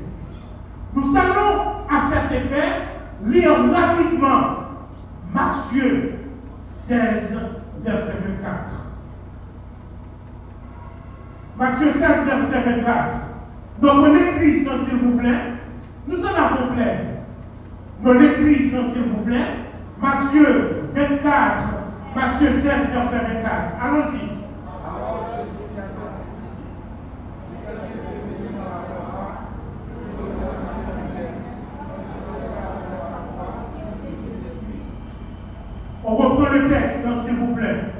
Nous 0.92 1.16
allons, 1.16 1.86
à 1.88 2.00
cet 2.00 2.32
effet, 2.32 2.72
lire 3.26 3.54
rapidement 3.72 4.56
Matthieu 5.32 6.14
16, 6.64 7.40
verset 7.84 8.12
24. 8.26 8.54
Matthieu 11.56 11.92
16, 11.92 12.00
verset 12.26 12.62
24. 12.62 13.14
Notre 13.80 14.08
lectrice, 14.08 14.68
s'il 14.84 14.98
vous 14.98 15.16
plaît. 15.16 15.38
Nous 16.08 16.26
en 16.26 16.28
avons 16.28 16.74
plein. 16.74 16.96
Nos 18.02 18.14
lectrices, 18.14 18.74
s'il 18.92 19.02
vous 19.02 19.22
plaît. 19.22 19.46
Matthieu 20.00 20.81
24, 20.94 21.62
Matthieu 22.14 22.52
16, 22.52 22.64
verset 22.92 23.16
24. 23.16 23.72
Allons-y. 23.82 24.42
On 36.04 36.16
reprend 36.16 36.50
le 36.50 36.68
texte, 36.68 37.06
hein, 37.06 37.14
s'il 37.24 37.36
vous 37.36 37.54
plaît. 37.54 37.92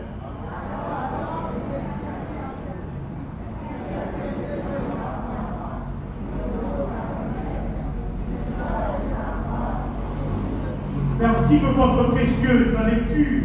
Merci 11.21 11.61
de 11.61 11.67
votre 11.67 12.11
précieuse 12.11 12.77
lecture. 12.85 13.43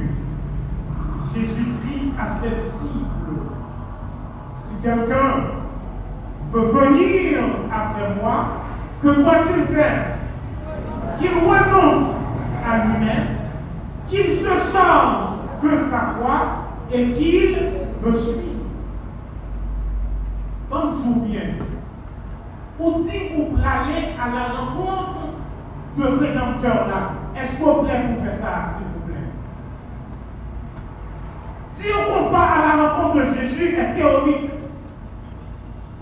Jésus 1.34 1.66
dit 1.84 2.12
à 2.20 2.28
ses 2.28 2.50
disciples, 2.50 3.06
si 4.60 4.76
quelqu'un 5.08 5.44
veut 6.52 6.68
venir 6.68 7.40
après 7.72 8.16
moi, 8.22 8.46
que 9.02 9.08
doit-il 9.08 9.76
faire? 9.76 10.06
Qu'il 11.20 11.32
renonce 11.32 12.38
à 12.66 12.86
lui-même, 12.86 13.28
qu'il 14.08 14.38
se 14.38 14.72
charge 14.72 15.30
de 15.64 15.70
sa 15.90 16.16
croix 16.16 16.42
et 16.92 17.12
qu'il 17.14 17.58
me 18.06 18.14
suive. 18.14 18.44
Pensez 20.70 21.20
bien? 21.26 21.42
On 22.80 23.00
dit 23.00 23.32
vous 23.36 23.58
aller 23.58 24.10
à 24.22 24.36
la 24.36 24.54
rencontre 24.54 25.20
de 25.98 26.04
Rédempteur 26.04 26.88
là. 26.88 27.12
Est-ce 27.36 27.58
qu'on 27.58 27.76
pour 27.76 27.86
faire 27.86 28.34
ça, 28.34 28.64
s'il 28.66 28.86
vous 28.86 29.08
plaît? 29.08 29.16
Si 31.72 31.88
on 31.92 32.30
va 32.30 32.40
à 32.40 32.76
la 32.76 32.84
rencontre 32.84 33.26
de 33.26 33.34
Jésus 33.34 33.76
est 33.76 33.94
théorique, 33.96 34.52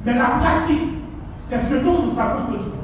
mais 0.06 0.14
la 0.14 0.26
pratique, 0.26 1.00
c'est 1.36 1.62
ce 1.64 1.76
dont 1.84 2.04
nous 2.04 2.20
avons 2.20 2.52
besoin. 2.52 2.76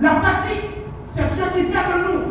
La 0.00 0.14
pratique, 0.14 0.70
c'est 1.04 1.28
ce 1.28 1.42
qui 1.52 1.64
fait 1.64 1.72
de 1.72 1.98
nous 2.06 2.22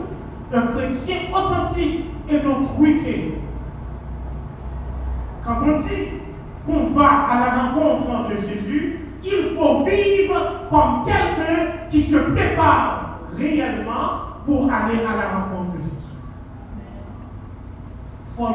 un 0.53 0.67
chrétien 0.67 1.17
authentique 1.33 2.05
et 2.29 2.41
non 2.41 2.65
truqué. 2.65 3.39
Quand 5.45 5.57
on 5.63 5.77
dit 5.77 6.07
qu'on 6.65 6.97
va 6.97 7.07
à 7.29 7.39
la 7.39 7.51
rencontre 7.73 8.29
de 8.29 8.35
Jésus, 8.35 8.99
il 9.23 9.55
faut 9.55 9.83
vivre 9.83 10.67
comme 10.69 11.05
quelqu'un 11.05 11.89
qui 11.89 12.03
se 12.03 12.17
prépare 12.17 13.19
réellement 13.37 14.21
pour 14.45 14.71
aller 14.71 14.99
à 14.99 15.15
la 15.15 15.39
rencontre 15.39 15.73
de 15.73 15.83
Jésus. 15.83 15.91
Faut 18.35 18.47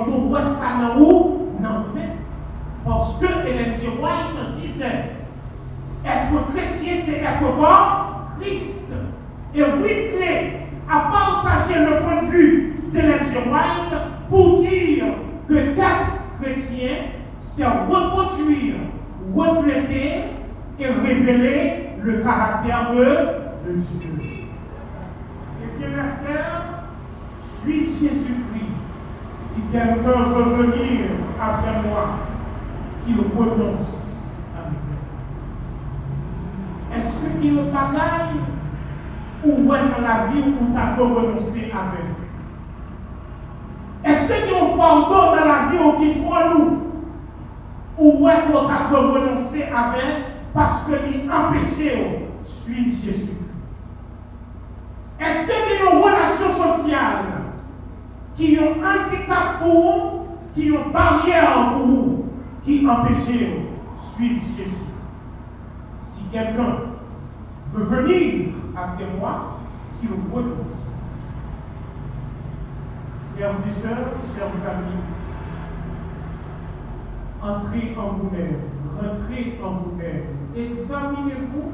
Parce 2.87 3.19
que 3.19 3.27
G. 3.27 3.89
White 4.01 4.51
disait 4.53 4.87
être 6.05 6.53
chrétien, 6.53 6.93
c'est 7.05 7.19
être 7.19 7.57
quoi 7.57 8.31
Christ. 8.41 8.93
Et 9.55 9.63
Whitley 9.63 10.61
a 10.89 11.01
partagé 11.11 11.81
le 11.81 12.01
point 12.03 12.23
de 12.23 12.31
vue 12.31 12.77
G. 12.95 13.01
White 13.01 14.01
pour 14.31 14.59
dire 14.61 15.05
que 15.49 15.75
quatre 15.75 16.13
chrétiens, 16.41 17.07
c'est 17.39 17.67
reproduire, 17.67 18.77
refléter 19.35 20.25
et 20.79 20.87
révéler 20.87 21.87
le 22.03 22.19
caractère 22.19 22.93
de, 22.93 23.73
Dieu 23.73 24.11
bien, 25.79 25.89
mes 25.89 26.25
frères, 26.25 26.85
suivez 27.43 27.87
Jésus-Christ. 27.87 28.77
Si 29.43 29.63
quelqu'un 29.73 30.23
veut 30.35 30.57
venir 30.57 31.07
après 31.41 31.83
moi, 31.89 32.19
qu'il 33.07 33.21
renonce 33.21 34.39
à 34.55 34.59
lui. 34.69 34.77
Est-ce 36.99 37.41
qu'il 37.41 37.55
y 37.55 37.59
a 37.59 37.63
une 37.63 37.71
bataille 37.71 38.41
ou 39.45 39.51
ouais 39.69 39.79
dans 39.79 40.03
la 40.03 40.27
vie 40.27 40.43
où 40.43 40.73
tu 40.73 40.79
as 40.79 40.97
renoncé 40.97 41.73
avec? 41.73 42.17
Est-ce 44.05 44.27
qu'il 44.27 44.53
y 44.53 44.55
a 44.55 44.59
un 44.59 44.67
dans 44.77 45.35
la 45.35 45.69
vie 45.71 45.79
où 45.79 45.93
qui 45.99 46.21
croit 46.23 46.55
nous 46.55 46.83
ou 47.99 48.25
ouais 48.25 48.35
tu 48.47 48.57
as 48.57 48.89
renoncé 48.89 49.63
avec 49.63 50.15
parce 50.53 50.83
que 50.85 50.93
il 51.13 51.31
empêché 51.31 52.29
de 52.43 52.49
suivre 52.49 52.97
Jésus 53.05 53.37
est-ce 55.19 55.47
qu'il 55.47 55.55
y 55.55 55.89
a 55.89 55.93
une 55.93 56.03
relation 56.03 56.51
sociale 56.51 57.25
qui 58.35 58.59
ont 58.59 58.83
handicap 58.85 59.59
pour 59.61 59.83
vous, 59.83 60.27
qui 60.55 60.71
ont 60.73 60.91
barrière 60.93 61.73
pour 61.73 61.87
vous, 61.87 62.16
qui 62.67 62.85
empêchent 62.85 63.29
de 63.29 64.03
suivre 64.03 64.43
Jésus? 64.57 64.91
Si 66.01 66.25
quelqu'un 66.33 66.79
veut 67.73 67.85
venir 67.85 68.55
après 68.77 69.07
moi, 69.17 69.59
qu'il 70.01 70.11
renonce. 70.11 71.15
Frères 73.35 73.53
et 73.53 73.81
sœurs, 73.81 74.09
chers 74.35 74.69
amis, 74.69 75.01
entrez 77.41 77.97
en 77.97 78.09
vous-même, 78.15 78.59
rentrez 78.97 79.61
en 79.63 79.71
vous-même, 79.75 80.25
examinez-vous 80.57 81.71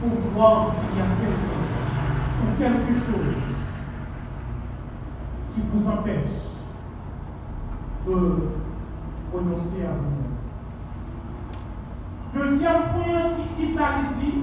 pour 0.00 0.32
voir 0.34 0.72
s'il 0.72 0.98
y 0.98 1.00
a 1.00 1.06
quelqu'un 1.20 1.62
ou 2.42 2.58
quelque 2.58 2.94
chose 2.98 3.54
qui 5.54 5.60
vous 5.72 5.88
empêche 5.88 6.50
de 8.08 8.48
renoncer 9.32 9.84
à 9.84 9.92
vous. 9.92 10.22
Deuxième 12.34 12.82
point 12.94 13.30
qui, 13.56 13.66
qui 13.66 13.72
dit, 13.72 14.42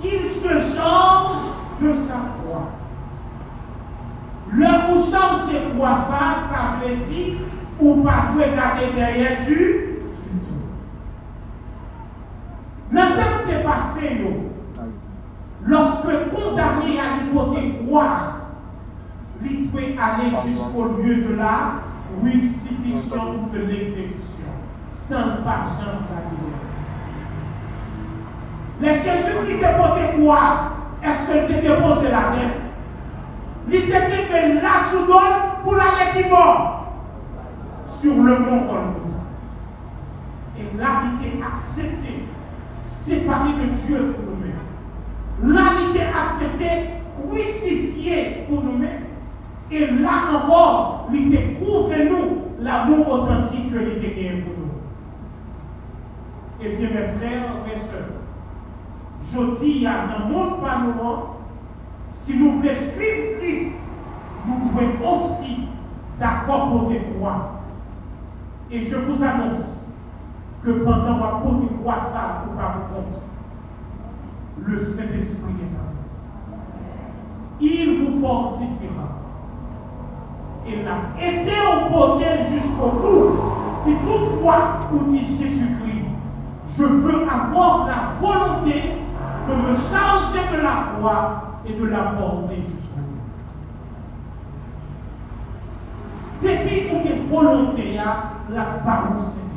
qu'il 0.00 0.30
se 0.30 0.76
change 0.76 1.42
de 1.80 1.94
sa 1.94 2.14
foi. 2.14 2.70
Le 4.50 4.66
ou 4.66 4.98
changer 5.00 5.60
quoi 5.76 5.94
ça, 5.94 6.36
ça 6.48 6.76
veut 6.82 6.96
dire 6.96 7.38
ou 7.80 8.02
pas 8.02 8.32
regarder 8.34 8.92
derrière 8.94 9.44
du, 9.46 9.54
du 9.54 10.38
tout. 10.40 10.64
Maintenant 12.90 13.44
que 13.46 13.62
passé, 13.62 14.24
Lorsque 15.66 16.30
condamné 16.30 16.98
à 16.98 17.18
l'hypothèque 17.18 17.86
croix, 17.86 18.36
il 19.44 19.68
peut 19.68 19.78
aller 20.00 20.30
jusqu'au 20.46 20.84
lieu 20.96 21.28
de 21.28 21.34
la 21.34 21.82
crucifixion 22.16 23.34
ou 23.34 23.50
de 23.54 23.60
l'exécution, 23.60 24.50
sans 24.90 25.42
pas 25.44 25.64
jamais 25.66 26.06
Les 28.80 28.96
Jésus 28.96 29.36
qui 29.46 29.60
t'a 29.60 29.74
porté 29.74 30.02
quoi? 30.20 30.72
Est-ce 31.02 31.26
que 31.26 31.52
tu 31.52 31.60
déposé 31.60 32.10
la 32.10 32.34
tête? 32.34 32.58
Il 33.70 33.90
t'a 33.90 34.00
dit, 34.02 34.60
là 34.62 34.84
sous 34.90 35.06
pour 35.62 35.74
l'aller 35.76 36.12
qui 36.14 36.28
mort 36.28 36.92
sur 38.00 38.14
le 38.14 38.38
mont 38.38 38.66
Golgotha. 38.66 39.18
Et 40.56 40.78
là, 40.78 41.02
il 41.22 41.42
accepté, 41.42 42.24
séparé 42.80 43.50
de 43.52 43.66
Dieu 43.86 44.14
pour 44.14 44.24
nous-mêmes. 44.34 45.54
Là, 45.54 45.62
il 45.94 46.00
accepté, 46.00 46.90
crucifié 47.28 48.46
pour 48.48 48.62
nous-mêmes. 48.62 49.07
Et 49.70 49.86
là 49.86 50.28
encore, 50.32 51.08
il 51.12 51.56
prouvé 51.58 52.08
nous 52.08 52.64
l'amour 52.64 53.08
authentique 53.08 53.72
que 53.72 53.78
il 53.78 53.98
était 53.98 54.14
gagné 54.14 54.42
pour 54.42 54.54
nous. 54.64 54.72
Et 56.60 56.76
bien, 56.76 56.88
mes 56.88 57.18
frères 57.18 57.56
et 57.66 57.78
sœurs, 57.78 58.18
je 59.30 59.60
dis 59.60 59.84
dans 59.84 60.26
le 60.26 60.32
monde 60.32 60.60
panorama, 60.60 61.22
si 62.10 62.38
nous 62.38 62.52
voulons 62.52 62.74
suivre 62.74 63.38
Christ, 63.38 63.74
nous 64.46 64.70
devons 64.74 65.16
aussi 65.16 65.68
d'accord 66.18 66.70
pour 66.70 66.88
des 66.88 67.00
croix. 67.00 67.60
Et 68.70 68.84
je 68.84 68.96
vous 68.96 69.22
annonce 69.22 69.92
que 70.62 70.70
pendant 70.70 71.18
la 71.18 71.40
porter 71.42 71.74
croix, 71.80 72.00
ça, 72.00 72.44
vous 72.46 72.56
pas 72.56 72.76
vous 72.76 72.94
compte 72.94 73.22
le 74.66 74.78
Saint-Esprit 74.78 75.52
est 75.60 75.76
à 75.76 75.84
vous. 75.88 77.66
Il 77.66 78.04
vous 78.04 78.20
fortifiera. 78.20 79.18
Il 80.68 80.86
a 80.86 81.26
été 81.26 81.52
emporté 81.66 82.24
jusqu'au 82.52 82.90
bout. 82.90 83.40
Si 83.82 83.94
toutefois, 84.04 84.80
vous 84.90 85.04
dit 85.06 85.20
Jésus-Christ, 85.20 86.04
je 86.76 86.84
veux 86.84 87.22
avoir 87.22 87.86
la 87.86 88.12
volonté 88.20 88.96
de 89.48 89.54
me 89.54 89.76
charger 89.76 90.44
de 90.54 90.62
la 90.62 90.92
croix 90.98 91.42
et 91.66 91.72
de 91.72 91.86
la 91.86 91.98
porter 91.98 92.56
jusqu'au 92.56 93.00
bout. 93.00 93.22
Depuis 96.42 96.88
que 96.88 97.34
volonté, 97.34 97.98
la 98.50 98.62
parole 98.84 99.22
s'est 99.22 99.48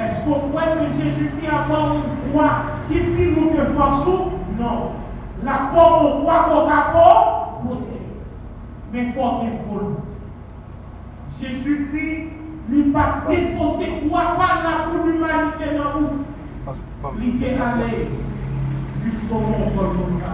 est-ce 0.00 0.24
qu'on 0.24 0.48
croit 0.48 0.62
que 0.62 0.86
Jésus-Christ 0.86 1.50
a 1.50 1.94
une 1.94 2.30
croix 2.32 2.52
qui 2.88 3.00
prie 3.00 3.34
nous 3.36 3.50
que 3.50 3.64
force 3.76 4.06
Non. 4.58 4.92
La 5.44 5.70
porte 5.74 6.02
on 6.04 6.20
croit 6.22 6.46
qu'on 6.48 6.66
Mais 8.92 9.02
il 9.02 9.06
y 9.06 9.08
ait 9.08 9.60
volonté. 9.68 10.02
Jésus-Christ 11.40 12.28
n'a 12.68 12.92
pas 12.92 13.28
déposé 13.28 13.86
quoi 14.08 14.22
par 14.36 14.62
la 14.62 14.90
pour 14.90 15.06
l'humanité 15.06 15.76
dans 15.76 15.98
route. 15.98 16.26
Il 17.20 17.42
est 17.42 17.58
allé 17.58 18.08
jusqu'au 19.02 19.38
mont 19.38 19.72
Golgotha. 19.76 20.32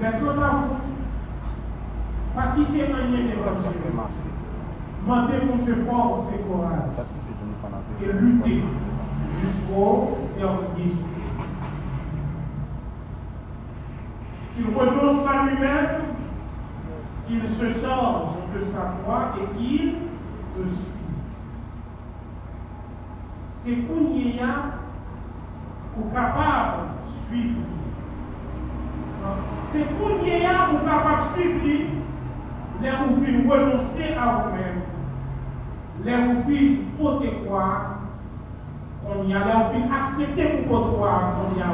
Maintenant, 0.00 0.78
quitter 2.54 2.84
rien 2.84 3.06
d'évangile. 3.10 4.30
Mandez 5.06 5.40
mon 5.46 5.56
Dieu 5.56 5.86
force 5.88 6.32
et 6.34 6.42
courage 6.42 7.06
et 8.02 8.12
lutter 8.12 8.62
jusqu'au 9.42 10.18
dernier. 10.36 10.92
Qu'il 14.54 14.66
renonce 14.74 15.26
à 15.26 15.46
lui-même, 15.46 15.86
qu'il 17.28 17.48
se 17.48 17.80
charge 17.80 18.28
de 18.54 18.64
sa 18.64 18.94
croix 19.02 19.34
et 19.36 19.56
qu'il 19.56 19.94
te 20.56 20.66
suive. 20.66 20.94
C'est 23.50 23.76
qu'on 23.86 24.14
y 24.14 24.40
a 24.40 24.78
ou 25.96 26.10
capable 26.14 26.82
de 27.02 27.08
suivre. 27.08 27.60
C'est 29.70 29.84
qu'on 29.84 30.24
y 30.24 30.46
a 30.46 30.70
ou 30.72 30.86
capable 30.86 31.22
de 31.22 31.40
suivre 31.40 31.60
les 32.80 32.90
vous 32.90 33.50
renoncer 33.50 34.14
à 34.18 34.32
vous-même. 34.32 34.82
Les 36.04 36.16
vous 36.16 37.02
porter 37.02 37.42
quoi? 37.46 37.98
On 39.04 39.28
y 39.28 39.34
a, 39.34 39.38
les 39.38 39.80
vous 39.80 39.94
accepter 39.94 40.64
pour 40.66 40.80
porter 40.80 40.98
quoi? 40.98 41.20
On 41.40 41.58
y 41.58 41.62
a. 41.62 41.64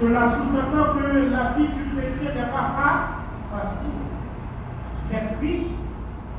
Cela 0.00 0.28
sous-entend 0.28 0.94
que 0.94 1.30
la 1.30 1.52
vie 1.56 1.66
du 1.66 1.96
chrétien 1.96 2.34
n'est 2.34 2.52
pas 2.52 3.17
facile. 3.50 3.88
Mais 5.10 5.36
Christ 5.38 5.74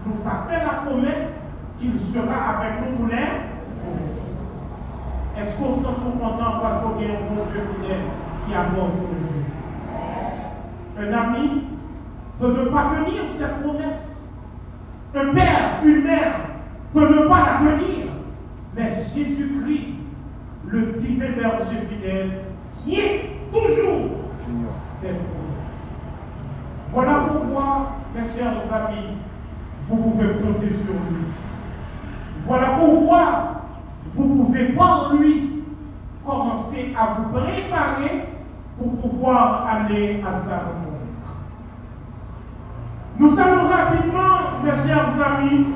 nous 0.05 0.27
a 0.27 0.47
fait 0.47 0.65
la 0.65 0.89
promesse 0.89 1.43
qu'il 1.79 1.99
sera 1.99 2.57
avec 2.57 2.81
nous 2.81 2.97
tous 2.97 3.07
les 3.07 3.17
jours. 3.17 3.49
Est-ce 5.37 5.57
qu'on 5.57 5.73
se 5.73 5.83
sent 5.83 6.17
content 6.19 6.59
parce 6.61 6.81
qu'on 6.81 6.89
a 6.89 7.03
un 7.03 7.27
bon 7.29 7.43
Dieu 7.51 7.61
fidèle 7.73 8.05
qui 8.45 8.53
aborde 8.53 8.91
tous 8.97 9.07
les 9.13 9.23
jours? 9.27 9.49
Un 10.99 11.13
ami 11.13 11.63
peut 12.39 12.51
ne 12.51 12.69
pas 12.69 12.89
tenir 12.95 13.21
cette 13.27 13.61
promesse. 13.61 14.29
Un 15.15 15.33
père, 15.33 15.81
une 15.83 16.03
mère 16.03 16.35
peut 16.93 17.07
ne 17.07 17.27
pas 17.27 17.39
la 17.45 17.71
tenir. 17.71 18.07
Mais 18.75 18.93
Jésus-Christ, 18.95 19.87
le 20.67 20.93
divin 20.99 21.31
berger 21.31 21.87
fidèle, 21.89 22.31
tient 22.67 22.97
toujours 23.51 24.09
cette 24.77 25.17
promesse. 25.17 25.38
Voilà 26.91 27.25
pourquoi, 27.27 27.97
mes 28.15 28.21
chers 28.21 28.73
amis, 28.73 29.17
vous 29.87 29.97
pouvez 29.97 30.29
compter 30.33 30.73
sur 30.73 30.93
lui. 30.93 31.25
Voilà 32.45 32.69
pourquoi 32.79 33.61
vous 34.15 34.43
pouvez 34.45 34.69
par 34.69 35.13
lui 35.13 35.63
commencer 36.25 36.95
à 36.97 37.13
vous 37.13 37.29
préparer 37.29 38.29
pour 38.77 38.97
pouvoir 39.01 39.67
aller 39.67 40.23
à 40.27 40.37
sa 40.37 40.57
rencontre. 40.57 40.89
Nous 43.19 43.39
allons 43.39 43.67
rapidement, 43.67 44.63
mes 44.63 44.87
chers 44.87 45.27
amis, 45.27 45.67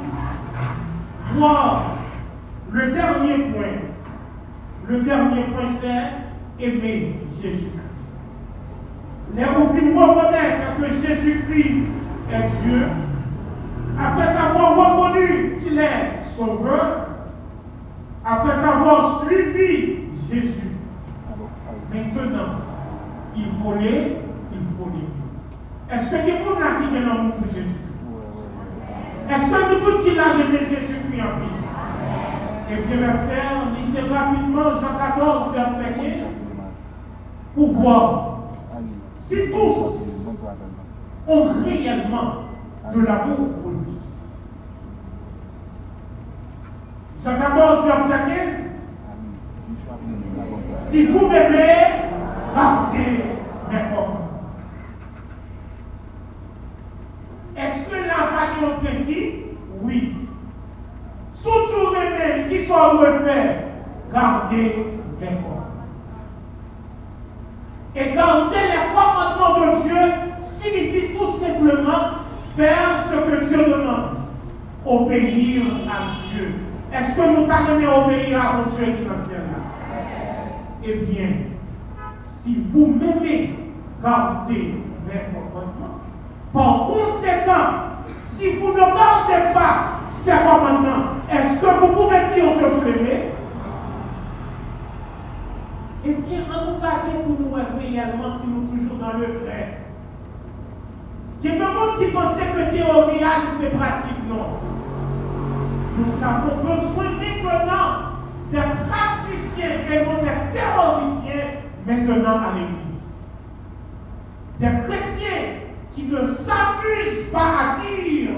voir 1.36 1.84
le 2.71 2.91
dernier 2.91 3.38
point. 3.52 3.82
Le 4.88 5.02
dernier 5.02 5.43
point, 5.43 5.67
c'est 5.69 6.63
aimer 6.63 7.19
Jésus-Christ. 7.41 7.83
Les 9.36 9.43
films 9.43 9.98
reconnaître 9.98 10.78
que 10.80 10.93
Jésus-Christ 10.93 11.86
est 12.32 12.63
Dieu, 12.63 12.86
après 14.00 14.28
avoir 14.28 14.76
reconnu 14.78 15.58
qu'il 15.63 15.80
est 15.80 16.19
sauveur, 16.38 17.08
après 18.24 18.63
avoir 18.63 19.24
suivi 19.24 19.96
Jésus, 20.13 20.78
maintenant, 21.91 22.62
il 23.36 23.43
les, 23.82 24.17
il 24.52 24.60
les. 24.93 25.96
Est-ce 25.96 26.12
que 26.12 26.15
les 26.15 26.38
gens 26.38 26.56
qui 26.80 27.06
ont 27.06 27.12
amour 27.12 27.34
pour 27.34 27.48
Jésus? 27.48 27.82
Est-ce 29.30 29.50
que 29.50 29.80
tous 29.80 30.04
qui 30.04 30.15
l'a 30.15 30.34
aimé 30.36 30.60
Jésus-Christ 30.60 31.22
en 31.22 31.39
vie? 31.39 31.54
Et 32.72 32.76
bien, 32.76 32.98
mes 32.98 33.13
frères, 33.28 33.67
lisez 33.76 34.02
rapidement 34.02 34.74
Jean 34.80 34.98
14, 34.98 35.54
verset 35.54 35.93
15, 35.96 36.04
pour 37.56 37.72
voir 37.74 38.33
si 39.15 39.36
tous 39.52 40.39
ont 41.28 41.49
réellement 41.65 42.43
de 42.93 42.99
l'amour 43.02 43.49
pour 43.62 43.71
lui. 43.71 43.97
Jean 47.23 47.38
14, 47.39 47.86
verset 47.86 48.19
15. 48.28 48.69
Si 50.80 51.06
vous 51.06 51.28
m'aimez, 51.28 52.10
gardez 52.54 52.99
mes 53.69 53.80
commandements. 53.89 54.19
Est-ce 57.56 57.89
que 57.89 57.95
là, 57.95 58.15
pas 58.34 58.47
de 58.60 58.86
précis? 58.86 59.45
Oui. 59.82 60.28
Surtout 61.34 61.93
les 61.93 62.49
qui 62.49 62.65
sont 62.65 62.73
refaits, 62.73 63.65
gardez 64.13 64.76
les 65.21 65.28
commandements. 65.28 65.52
Et 67.95 68.13
garder 68.13 68.58
les 68.58 68.89
commandements 68.93 69.60
de 69.60 69.84
Dieu 69.84 69.97
signifie 70.39 71.15
tout 71.17 71.27
simplement 71.27 72.23
faire 72.58 73.03
ce 73.10 73.15
que 73.15 73.45
Dieu 73.45 73.58
demande. 73.65 74.17
Obéir 74.86 75.63
à 75.88 76.12
Dieu. 76.27 76.56
Est-ce 76.91 77.15
que 77.15 77.21
nous 77.21 77.45
allons 77.51 78.06
obéir 78.06 78.39
à 78.39 78.53
mon 78.53 78.63
Dieu 78.75 78.86
qui 78.86 79.03
le 79.03 79.15
ciel 79.27 79.43
Eh 80.84 80.95
bien, 81.06 81.29
si 82.23 82.63
vous 82.71 82.88
m'aimez, 82.99 83.56
gardez 84.01 84.75
mes 85.06 85.21
commandements. 85.34 85.99
Par 86.51 86.88
conséquent, 86.88 87.93
si 88.21 88.58
vous 88.58 88.73
ne 88.73 88.79
gardez 88.79 89.53
pas 89.53 90.01
ces 90.08 90.32
commandements, 90.32 91.13
est-ce 91.32 91.60
que 91.60 91.79
vous 91.79 91.93
pouvez 91.93 92.19
dire 92.34 92.58
que 92.60 92.65
vous 92.65 92.82
l'aimez? 92.86 93.29
Bien, 96.34 96.46
en 96.52 96.72
nous 96.72 96.80
gardant 96.82 97.22
pour 97.26 97.39
nous 97.39 97.54
réellement 97.54 98.32
si 98.32 98.48
nous 98.48 98.65
toujours 98.65 98.98
dans 98.98 99.19
le 99.19 99.26
vrai. 99.26 99.78
Il 101.43 101.52
y 101.52 101.54
qui 101.54 102.12
pensaient 102.12 102.48
que 102.56 102.76
théorie, 102.76 103.19
c'est 103.60 103.78
pratique, 103.78 104.28
non. 104.28 104.60
Nous 105.96 106.24
avons 106.24 106.63
besoin 106.63 107.12
maintenant 107.12 108.13
des 108.52 108.58
praticiens 108.58 109.76
et 109.91 110.06
non 110.06 110.24
des 110.24 110.58
théoriciens 110.58 111.50
maintenant 111.86 112.39
à 112.39 112.54
l'Église. 112.56 113.28
Des 114.60 114.88
chrétiens 114.88 115.60
qui 115.93 116.04
ne 116.06 116.26
s'amusent 116.26 117.30
pas 117.32 117.60
à 117.60 117.76
dire, 117.76 118.32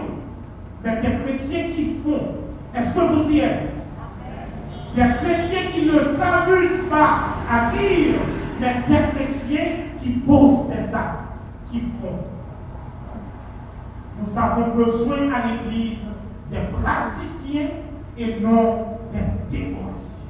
mais 0.84 0.96
des 0.98 1.24
chrétiens 1.24 1.68
qui 1.74 1.96
font. 2.04 2.36
Est-ce 2.76 2.94
que 2.94 3.00
vous 3.00 3.32
y 3.32 3.40
êtes? 3.40 3.75
Des 4.96 5.02
chrétiens 5.02 5.72
qui 5.74 5.86
ne 5.88 6.02
s'amusent 6.04 6.90
pas 6.90 7.36
à 7.52 7.70
dire, 7.70 8.16
mais 8.62 8.76
des 8.88 8.96
chrétiens 9.14 9.72
qui 10.02 10.10
posent 10.26 10.70
des 10.70 10.96
actes, 10.96 11.36
qui 11.70 11.82
font. 11.82 12.24
Nous 14.22 14.38
avons 14.38 14.74
besoin 14.74 15.34
à 15.34 15.48
l'Église 15.48 16.08
des 16.50 16.60
praticiens 16.82 17.68
et 18.18 18.40
non 18.40 18.86
des 19.12 19.58
théoriciens. 19.58 20.24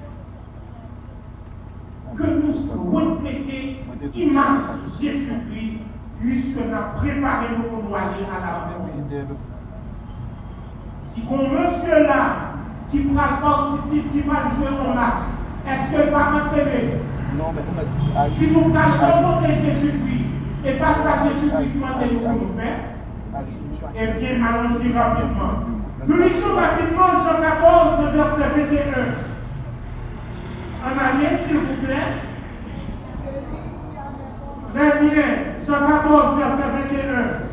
Que 2.18 2.24
nous 2.24 2.92
refléter 2.92 3.84
l'image 4.16 4.64
Jésus-Christ, 5.00 5.78
puisque 6.20 6.58
nous 6.58 6.74
avons 6.74 6.98
préparé 6.98 7.48
nous 7.56 7.64
pour 7.70 7.84
nous 7.84 7.96
aller 7.96 8.26
à 8.26 8.40
la 8.40 8.54
rencontre. 8.54 9.36
Si 10.98 11.24
mon 11.30 11.50
monsieur 11.50 12.08
là, 12.08 12.55
qui 12.96 13.02
prend 13.14 13.42
participe, 13.42 14.12
qui 14.14 14.22
va 14.22 14.48
jouer 14.56 14.72
au 14.72 14.94
match, 14.94 15.20
est-ce 15.68 15.92
que 15.92 16.10
va 16.12 16.20
entraîner 16.36 17.00
Non, 17.38 17.52
mais 17.54 18.32
Si 18.34 18.52
nous 18.52 18.74
allons 18.74 19.32
rencontrer 19.32 19.56
Jésus-Christ, 19.56 20.26
et 20.66 20.74
pas 20.74 20.94
ça 20.94 21.18
Jésus-Christ 21.26 21.82
m'a 21.82 22.04
dit 22.04 22.16
pour 22.16 22.32
nous 22.32 22.58
faire, 22.58 22.78
eh 23.96 24.08
bien, 24.20 24.46
allons-y 24.46 24.98
rapidement. 24.98 25.54
Nous 26.08 26.18
lisons 26.18 26.56
rapidement 26.56 27.20
Jean 27.24 27.42
14, 27.42 28.14
verset 28.14 28.50
21. 28.56 29.26
En 30.86 30.98
arrière, 30.98 31.40
s'il 31.40 31.58
vous 31.58 31.86
plaît. 31.86 32.22
Très 34.74 35.00
bien. 35.02 35.24
Jean 35.68 35.88
14, 35.88 36.38
verset 36.38 36.64
21. 36.90 37.45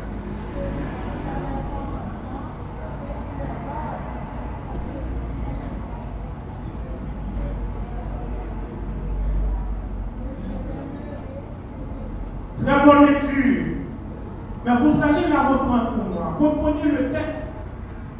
Vous 14.81 15.03
allez 15.03 15.27
la 15.27 15.49
reprendre 15.49 15.91
pour 15.93 16.05
moi. 16.05 16.37
Reprenez 16.39 16.91
le 16.91 17.11
texte 17.11 17.53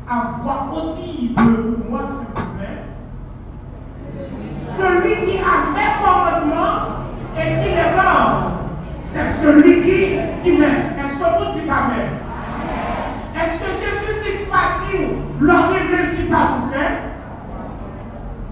à 0.10 0.40
voix 0.42 0.68
audible 0.74 1.36
pour 1.36 1.90
moi, 1.90 2.02
s'il 2.08 2.28
vous 2.28 2.50
plaît. 2.58 2.84
Celui 4.56 5.26
qui 5.26 5.38
a 5.38 5.72
mes 5.74 6.04
commandements 6.04 7.04
et 7.38 7.62
qui 7.62 7.70
les 7.70 7.96
garde, 7.96 8.54
c'est 8.98 9.34
celui 9.42 9.82
qui, 9.84 10.18
qui 10.44 10.58
m'aime. 10.58 10.94
Est-ce 10.98 11.18
que 11.18 11.46
vous 11.46 11.54
dites 11.54 11.70
Amen? 11.70 12.10
Est-ce 13.36 13.60
que 13.60 13.72
Jésus-Christ 13.72 14.52
m'a 14.52 14.78
dit, 14.88 15.06
leur 15.42 15.70
révèle 15.72 16.16
qui 16.16 16.24
ça 16.24 16.38
vous 16.60 16.72
fait 16.72 16.94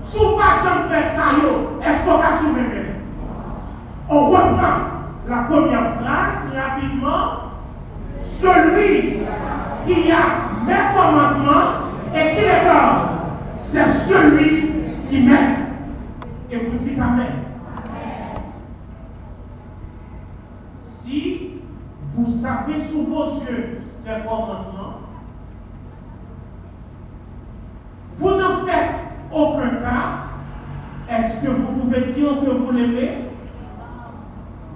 Si 0.04 0.18
vous 0.18 0.38
pas 0.38 0.58
jamais 0.64 0.96
fait 0.96 1.08
ça, 1.10 1.24
est-ce 1.84 2.06
qu'on 2.06 2.18
va 2.18 2.38
tout 2.38 2.54
révéler 2.56 2.90
On 4.10 4.30
reprend 4.30 4.92
la 5.28 5.38
première 5.44 5.96
phrase 6.00 6.52
rapidement. 6.56 7.52
Celui 8.20 9.20
qui 9.86 10.12
a 10.12 10.64
mes 10.66 10.96
commandements 10.96 11.90
et 12.14 12.36
qui 12.36 12.42
les 12.42 12.66
donne, 12.66 13.20
c'est 13.58 13.90
celui 13.90 14.72
qui 15.10 15.22
m'aime. 15.22 15.56
Et 16.52 16.58
vous 16.58 16.78
dites 16.78 17.00
Amen. 17.00 17.28
Si 20.84 21.62
vous 22.14 22.46
avez 22.46 22.84
sous 22.84 23.04
vos 23.06 23.26
yeux 23.46 23.78
ces 23.80 24.22
commandements, 24.28 25.00
vous 28.18 28.30
n'en 28.32 28.66
faites 28.66 28.92
aucun 29.32 29.70
cas. 29.78 30.22
Est-ce 31.42 31.50
que 31.50 31.56
vous 31.56 31.74
pouvez 31.74 32.02
dire 32.02 32.40
que 32.40 32.52
vous 32.52 32.72
l'aimez 32.72 33.18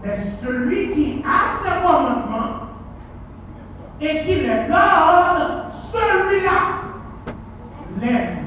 Mais 0.04 0.20
celui 0.20 0.90
qui 0.90 1.24
a 1.24 1.48
ces 1.48 1.70
commandements 1.86 2.70
et 4.02 4.22
qui 4.22 4.36
les 4.36 4.68
garde, 4.68 5.70
celui-là 5.70 6.82
l'aime. 8.02 8.38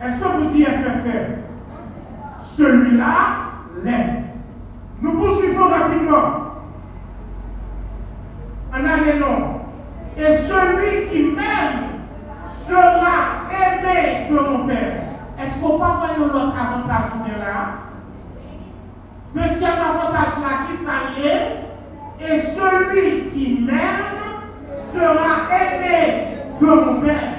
Est-ce 0.00 0.20
que 0.22 0.28
vous 0.28 0.56
y 0.56 0.62
êtes, 0.62 0.78
mes 0.78 1.10
frères? 1.10 1.28
Celui-là 2.40 3.26
l'aime. 3.82 4.24
Nous 5.02 5.12
poursuivons 5.18 5.68
rapidement. 5.68 6.54
En 8.72 8.84
allant. 8.86 9.60
Et 10.16 10.34
celui 10.34 11.08
qui 11.10 11.24
m'aime 11.24 12.06
sera 12.48 13.50
aimé 13.52 14.30
de 14.30 14.34
mon 14.34 14.66
Père. 14.66 15.03
Est-ce 15.44 15.60
qu'on 15.60 15.78
peut 15.78 15.84
avoir 15.84 16.10
un 16.16 16.22
autre 16.22 16.36
avantage 16.36 17.10
là? 17.38 17.64
Deuxième 19.34 19.72
avantage 19.72 20.34
là 20.42 20.52
qui 20.66 20.76
s'allie. 20.84 21.64
Et 22.20 22.40
celui 22.40 23.30
qui 23.30 23.60
m'aime 23.64 24.20
sera 24.92 25.32
aimé 25.52 26.38
de 26.60 26.66
mon 26.66 27.00
Père. 27.00 27.34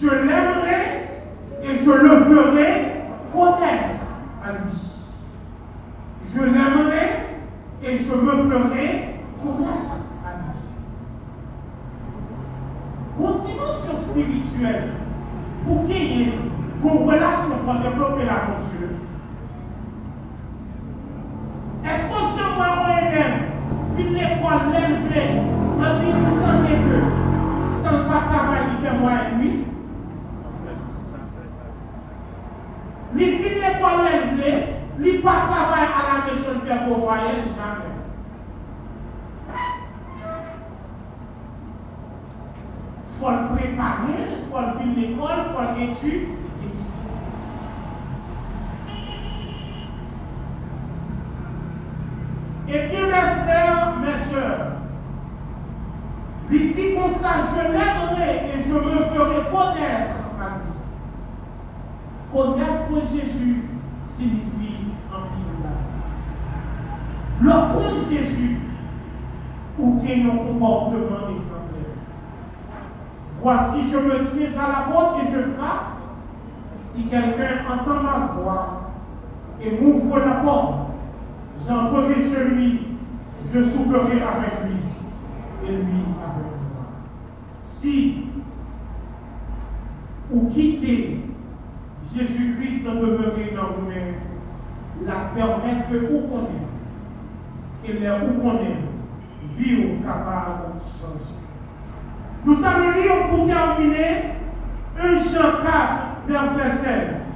Je 0.00 0.08
l'aimerai 0.08 0.80
et 1.62 1.78
je 1.84 1.90
le 1.90 2.24
ferai 2.24 3.04
connaître 3.32 4.00
à 4.42 4.52
lui 4.52 4.90
je 6.34 6.40
l'aimerai 6.42 7.04
et 7.82 7.98
je 7.98 8.14
me 8.14 8.30
ferai 8.30 9.20
connaître 9.42 9.96
à 10.24 10.28
lui. 10.36 10.54
Dimension 13.40 13.96
spirituelle 13.96 14.92
pour 15.66 15.84
qu'il 15.84 16.04
y 16.04 16.22
ait 16.22 16.32
une 16.82 17.08
relation 17.08 17.58
pour 17.64 17.74
développer 17.74 18.24
la 18.24 18.56
Dieu. 18.70 18.96
Est-ce 21.84 22.04
que 22.04 22.18
j'aimerais 22.34 22.76
mon 22.76 23.08
élève 23.08 23.40
finir 23.96 24.28
l'école, 24.28 24.72
l'élever, 24.72 25.40
en 25.78 26.00
lui 26.00 26.10
entendre 26.12 26.68
que 26.68 27.72
sans 27.72 28.08
pas 28.08 28.20
travailler, 28.26 28.70
il 28.70 28.86
fait 28.86 28.98
moins 28.98 29.20
8 29.40 29.66
Il 33.16 33.20
finit 33.20 33.54
l'école, 33.60 34.04
l'élever, 34.04 34.66
Li 34.98 35.18
pas 35.18 35.40
travail 35.40 35.84
à 35.84 36.18
la 36.18 36.32
maison 36.32 36.60
de 36.60 36.66
faire 36.66 36.84
pour 36.86 36.98
moyen, 36.98 37.44
jamais. 37.56 37.90
Il 43.06 43.26
faut 43.26 43.30
le 43.30 43.56
préparer, 43.56 44.20
il 44.38 44.50
faut 44.50 44.60
le 44.60 44.78
finir 44.78 45.08
l'école, 45.10 45.38
il 45.38 45.52
faut 45.52 45.78
l'étude. 45.78 46.39
Et 52.72 52.88
bien, 52.88 53.06
mes 53.06 53.42
frères, 53.42 53.94
mes 54.00 54.18
soeurs, 54.18 54.66
il 56.52 56.72
dit 56.72 56.94
comme 56.94 57.10
ça, 57.10 57.30
je 57.52 57.62
l'aimerai 57.62 58.50
et 58.54 58.62
je 58.64 58.72
me 58.72 58.80
ferai 58.80 59.50
connaître 59.50 60.12
à 60.40 60.56
lui. 60.56 60.72
Connaître 62.32 63.08
Jésus 63.12 63.64
signifie 64.04 64.60
le 67.40 67.50
point 67.50 68.00
Jésus, 68.08 68.58
ou 69.78 69.98
qu'il 69.98 70.26
un 70.26 70.36
comportement 70.36 71.36
exemplaire. 71.36 71.96
Voici, 73.40 73.88
je 73.90 73.96
me 73.96 74.20
tiens 74.20 74.62
à 74.62 74.68
la 74.68 74.92
porte 74.92 75.22
et 75.22 75.32
je 75.32 75.40
frappe. 75.54 75.96
Si 76.82 77.04
quelqu'un 77.04 77.64
entend 77.70 78.02
ma 78.02 78.32
voix 78.34 78.80
et 79.62 79.80
m'ouvre 79.80 80.18
la 80.18 80.34
porte, 80.42 80.79
j'entrerai 81.66 82.14
chez 82.14 82.44
lui, 82.50 82.80
je 83.46 83.62
soufflerai 83.62 84.22
avec 84.22 84.64
lui 84.64 85.68
et 85.68 85.72
lui 85.72 86.02
avec 86.22 86.50
moi. 86.72 86.86
Si 87.62 88.26
ou 90.32 90.48
quitter 90.48 91.20
Jésus-Christ 92.14 92.84
sans 92.84 92.94
demeurer 92.94 93.54
dans 93.54 93.72
vous-même, 93.78 94.14
la 95.04 95.30
permettre 95.34 95.90
que 95.90 95.96
vous 95.96 96.28
connaissez 96.28 96.70
et 97.84 97.92
les 97.94 98.10
où 98.10 98.40
qu'on 98.40 98.56
est, 98.56 98.76
vie 99.56 99.98
capable 100.02 100.74
de 100.74 100.80
changer. 100.80 101.40
Nous 102.44 102.64
allons 102.64 102.90
lire 102.92 103.28
pour 103.30 103.46
terminer 103.46 104.34
1 104.98 105.18
Jean 105.18 105.62
4, 105.62 106.00
verset 106.26 106.70
16. 106.70 107.26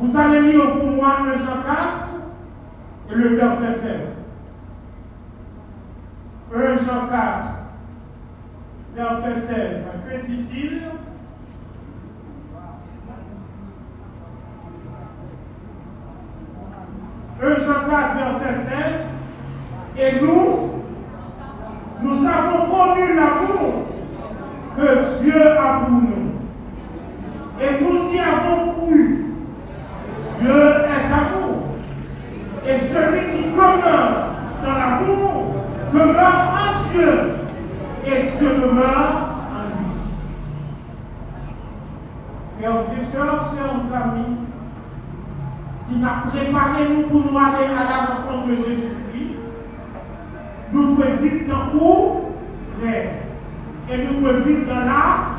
Vous 0.00 0.16
allez 0.18 0.52
lire 0.52 0.78
pour 0.78 0.90
moi 0.90 1.18
1 1.26 1.36
Jean 1.38 1.62
4 1.64 1.66
et 1.66 2.05
verset 3.34 3.72
16. 3.72 4.26
1 6.54 6.78
Jean 6.84 7.08
4, 7.08 7.44
verset 8.94 9.36
16. 9.36 9.86
Que 10.08 10.26
dit-il? 10.26 10.82
1 17.42 17.60
Jean 17.64 17.88
4, 17.88 18.16
verset 18.16 18.54
16. 18.54 19.16
Et 19.98 20.20
nous, 20.20 20.82
nous 22.02 22.26
avons 22.26 22.66
connu 22.70 23.14
l'amour 23.14 23.86
que 24.76 25.22
Dieu 25.22 25.58
a 25.58 25.80
pour 25.80 25.90
nous. 25.90 26.32
Et 27.60 27.82
nous 27.82 28.12
y 28.12 28.18
avons 28.18 28.74
cru. 28.74 29.24
Dieu 30.40 30.75
dans 34.62 34.74
l'amour 34.74 35.54
demeure 35.92 36.54
en 36.54 36.92
Dieu. 36.92 37.10
Et 38.06 38.22
Dieu 38.38 38.48
demeure 38.48 39.14
en 39.50 39.62
lui. 39.68 39.90
Frères 42.58 42.80
et 42.80 43.04
sœurs, 43.04 43.50
chers 43.52 44.02
amis, 44.02 44.36
si 45.80 45.94
nous 45.94 46.30
préparé 46.30 46.88
nous 46.88 47.02
pour 47.08 47.32
nous 47.32 47.38
aller 47.38 47.66
à 47.66 47.84
la 47.84 48.04
rencontre 48.04 48.48
de 48.48 48.56
Jésus-Christ, 48.56 49.36
nous 50.72 50.96
devons 50.96 51.16
vivre 51.22 51.48
dans 51.48 51.78
où? 51.78 52.20
Frère. 52.80 53.10
Et 53.88 53.98
nous 53.98 54.20
devons 54.20 54.44
vivre 54.44 54.66
dans 54.66 54.84
la 54.84 55.36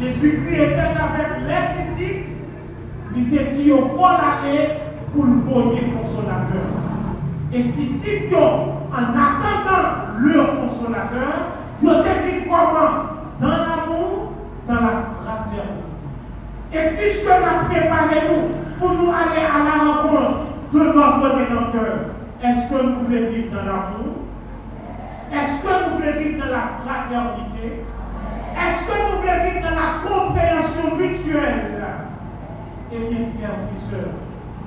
Jésus-Christ 0.00 0.54
était 0.54 0.74
avec 0.74 1.28
les 1.46 1.82
disciples. 1.82 2.30
Il 3.14 3.34
était 3.34 3.54
dit 3.54 3.70
au 3.70 3.86
fond 3.86 4.08
l'année 4.08 4.70
pour 5.14 5.24
le 5.24 5.34
voyer 5.34 5.91
consolateur. 6.12 6.68
Et 7.52 7.62
disciples, 7.64 8.34
en 8.34 8.96
attendant 8.96 10.18
leur 10.20 10.60
consolateur, 10.60 11.32
ils 11.82 11.88
étaient 11.88 12.46
comment 12.48 13.10
Dans 13.40 13.48
l'amour, 13.48 14.32
dans 14.68 14.74
la 14.74 15.02
fraternité. 15.20 16.06
Et 16.72 16.96
puisque 16.96 17.26
nous 17.26 17.68
préparé 17.68 18.20
nous 18.28 18.78
pour 18.78 18.94
nous 18.94 19.10
aller 19.10 19.42
à 19.42 19.64
la 19.64 19.92
rencontre 19.92 20.38
de 20.72 20.78
notre 20.78 21.36
Rédempteur, 21.36 21.98
est-ce 22.42 22.70
que 22.70 22.82
nous 22.82 23.04
voulons 23.04 23.30
vivre 23.30 23.54
dans 23.54 23.64
l'amour? 23.64 24.14
Est-ce 25.32 25.62
que 25.62 25.90
nous 25.90 25.96
voulons 25.96 26.18
vivre 26.18 26.44
dans 26.44 26.52
la 26.52 26.64
fraternité? 26.84 27.84
Est-ce 28.54 28.84
que 28.86 28.92
nous 28.92 29.20
voulons 29.20 29.44
vivre 29.44 29.68
dans 29.68 29.76
la 29.76 30.08
compréhension 30.08 30.96
mutuelle? 30.96 31.84
Eh 32.92 32.98
bien, 32.98 33.26
frères 33.38 33.56
et 33.58 33.90
sœurs, 33.90 34.14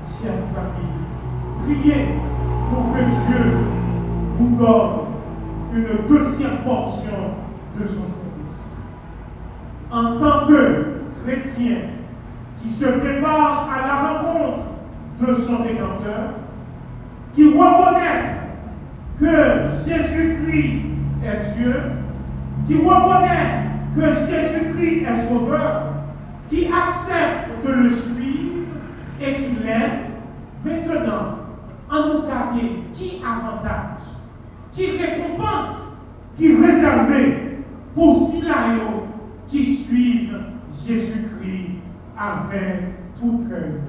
chers 0.10 0.60
amis, 0.60 1.05
priez 1.66 2.07
pour 2.70 2.93
que 2.93 2.99
Dieu 2.99 3.57
vous 4.38 4.55
donne 4.55 5.05
une 5.74 6.07
deuxième 6.07 6.57
portion 6.63 7.34
de 7.80 7.88
son 7.88 8.07
Saint-Esprit. 8.07 8.70
En 9.91 10.18
tant 10.20 10.47
que 10.47 10.86
chrétien, 11.24 11.78
qui 12.61 12.72
se 12.72 12.86
prépare 12.86 13.70
à 13.72 13.88
la 13.88 13.95
rencontre 13.95 14.63
de 15.22 15.34
son 15.34 15.57
Rédempteur, 15.57 16.34
qui 17.34 17.49
reconnaît 17.49 18.36
que 19.20 19.70
Jésus-Christ 19.86 20.82
est 21.24 21.57
Dieu, 21.57 21.76
qui 22.68 22.76
reconnaît 22.76 23.66
que 23.95 24.13
Jésus-Christ 24.13 25.05
est 25.05 25.28
sauveur, 25.28 25.84
qui 26.49 26.68
accepte 26.68 27.66
de 27.66 27.72
le 27.72 27.89
suivre 27.89 28.66
et 29.22 29.36
qui 29.36 29.63
l'aime, 29.63 29.91
maintenant, 30.63 31.45
en 31.96 32.14
nous 32.14 32.28
garder 32.28 32.84
qui 32.93 33.22
avantage, 33.26 34.04
qui 34.72 34.91
récompense, 34.98 35.98
qui 36.38 36.56
réservé 36.56 37.64
pour 37.93 38.16
Silayo 38.18 39.06
qui 39.48 39.76
suivent 39.76 40.38
Jésus-Christ 40.86 41.80
avec 42.18 42.82
tout 43.20 43.46
cœur. 43.50 43.82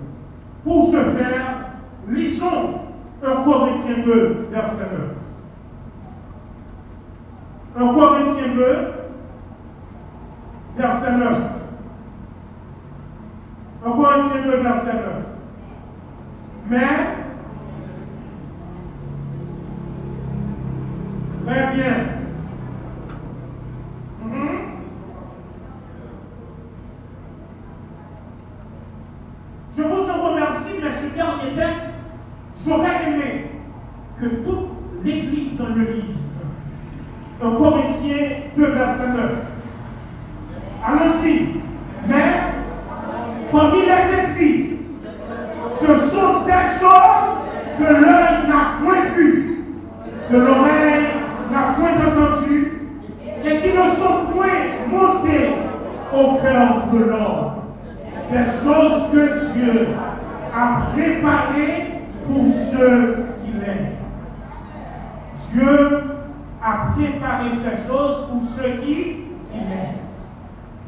Pour 0.63 0.87
ce 0.87 0.97
faire, 0.97 1.73
lisons 2.09 2.81
1 3.25 3.43
Corinthiens 3.43 4.05
2, 4.05 4.49
verset 4.51 4.87
9. 7.77 7.89
1 7.89 7.95
Corinthiens 7.95 8.55
2, 8.55 8.93
verset 10.77 11.13
9. 11.13 11.39
1 13.87 13.91
Corinthiens 13.91 14.43
2, 14.45 14.57
verset 14.63 14.93
9. 14.93 15.03
Mais, 16.69 17.26
très 21.47 21.74
bien. 21.74 21.94
Mhm. 24.24 24.59
Je 29.76 29.82
vous 29.82 30.11
en 30.11 30.30
remercie, 30.30 30.74
mais 30.82 30.90
ce 30.90 31.14
dernier 31.14 31.55
texte, 31.55 31.94
j'aurais 32.64 33.05
aimé 33.07 33.51
que 34.20 34.26
toute 34.26 35.05
l'Église 35.05 35.62
le 35.76 35.84
lise. 35.92 36.40
1 37.42 37.51
Corinthiens 37.53 38.28
2, 38.57 38.66
verset 38.66 39.09
9. 39.09 39.30
Allons-y. 40.84 41.61
Mais, 42.09 42.42
comme 43.53 43.72
il 43.74 43.88
est 43.88 44.30
écrit, 44.30 44.76
ce 45.80 45.86
sont 46.09 46.44
des 46.44 46.66
choses 46.80 47.36
que 47.78 47.84
l'œil 47.84 48.49
n'a 48.49 48.78
point 48.82 49.05
vues, 49.14 49.64
que 50.30 50.36
l'oreille 50.36 51.07
n'a 51.51 51.74
point 51.74 51.92
entendues, 51.92 52.72
et 53.44 53.59
qui 53.59 53.68
ne 53.68 53.90
sont 53.90 54.32
point 54.32 54.47
montées 54.90 55.55
au 56.12 56.34
cœur 56.36 56.86
de 56.92 56.99
l'homme. 56.99 57.53
Des 58.30 58.44
choses 58.44 59.03
que 59.12 59.53
Dieu 59.53 59.88
a 60.55 60.92
préparées 60.92 62.03
pour 62.26 62.47
ceux 62.53 63.24
qui 63.44 63.53
l'aiment. 63.53 63.97
Dieu 65.53 66.03
a 66.62 66.92
préparé 66.94 67.51
ces 67.53 67.86
choses 67.86 68.26
pour 68.28 68.42
ceux 68.57 68.70
qui, 68.80 68.94
qui 69.53 69.59
l'aiment. 69.59 69.97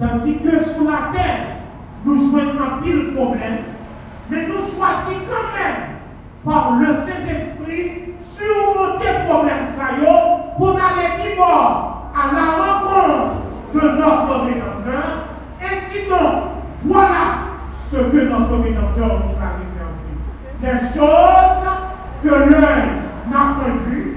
Tandis 0.00 0.38
que 0.38 0.62
sur 0.62 0.84
la 0.84 1.12
terre, 1.12 1.58
nous 2.04 2.16
jouons 2.16 2.38
un 2.40 2.82
pile 2.82 3.14
problème, 3.14 3.58
mais 4.30 4.46
nous 4.46 4.54
choisissons 4.54 5.20
quand 5.28 5.58
même 5.58 5.98
par 6.44 6.76
le 6.78 6.96
Saint-Esprit 6.96 8.08
surmonter 8.22 9.26
problème 9.26 9.64
ça 9.64 9.88
pour 10.56 10.70
aller 10.70 11.22
qui 11.22 11.40
à 11.40 12.34
la 12.34 12.46
rencontre 12.62 13.36
de 13.74 13.80
notre 13.80 14.44
Rédempteur. 14.44 15.28
Et 15.62 15.76
sinon, 15.76 16.42
voilà 16.84 17.38
ce 17.90 17.96
que 17.96 18.28
notre 18.28 18.62
Rédempteur 18.62 19.20
nous 19.24 19.36
a 19.36 19.50
réservé. 19.60 19.88
Des 20.60 20.78
choses 20.98 21.64
que 22.22 22.28
l'œil 22.28 22.88
n'a 23.30 23.54
point 23.54 23.74
vues, 23.86 24.16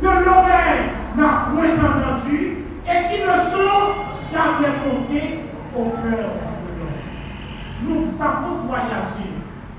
que 0.00 0.06
l'oreille 0.06 0.90
n'a 1.16 1.48
point 1.52 1.74
entendues, 1.74 2.64
et 2.86 3.14
qui 3.14 3.22
ne 3.22 3.38
sont 3.50 4.32
jamais 4.32 4.72
montées 4.86 5.40
au 5.76 5.84
cœur 5.84 6.30
de 6.62 6.72
l'homme. 6.78 6.98
Nous 7.82 8.22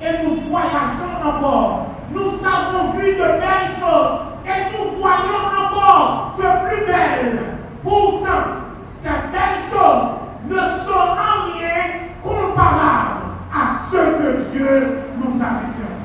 et 0.01 0.23
nous 0.23 0.35
voyageons 0.49 1.15
encore. 1.25 1.87
Nous 2.11 2.31
avons 2.45 2.91
vu 2.97 3.13
de 3.13 3.23
belles 3.23 3.71
choses, 3.79 4.19
et 4.45 4.71
nous 4.71 4.99
voyons 4.99 5.43
encore 5.65 6.35
de 6.37 6.67
plus 6.67 6.85
belles. 6.85 7.39
Pourtant, 7.81 8.43
ces 8.85 9.09
belles 9.31 9.63
choses 9.71 10.09
ne 10.47 10.59
sont 10.85 10.91
en 10.93 11.57
rien 11.57 11.81
comparables 12.21 13.21
à 13.51 13.67
ce 13.89 13.97
que 13.97 14.51
Dieu 14.51 14.99
nous 15.17 15.41
a 15.41 15.49
réservé. 15.61 16.03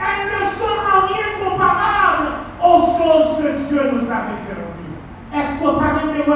Elles 0.00 0.26
ne 0.30 0.46
sont 0.50 0.78
en 0.86 1.06
rien 1.08 1.30
comparables 1.44 2.30
aux 2.62 2.80
choses 2.80 3.30
que 3.38 3.50
Dieu 3.68 3.82
nous 3.92 4.10
a 4.10 4.18
réservées. 4.30 4.70
Est-ce 5.34 5.58
que 5.58 5.64
tu 5.64 5.84
as 5.84 6.02
aimé 6.02 6.20
le 6.26 6.32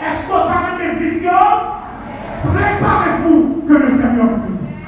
Est-ce 0.00 0.32
as 0.32 0.74
aimé 0.74 0.86
vivre 0.98 1.75
Préparez-vous 2.52 3.62
que 3.68 3.72
le 3.72 3.90
Seigneur 3.90 4.26
vous 4.26 4.56
bénisse. 4.56 4.86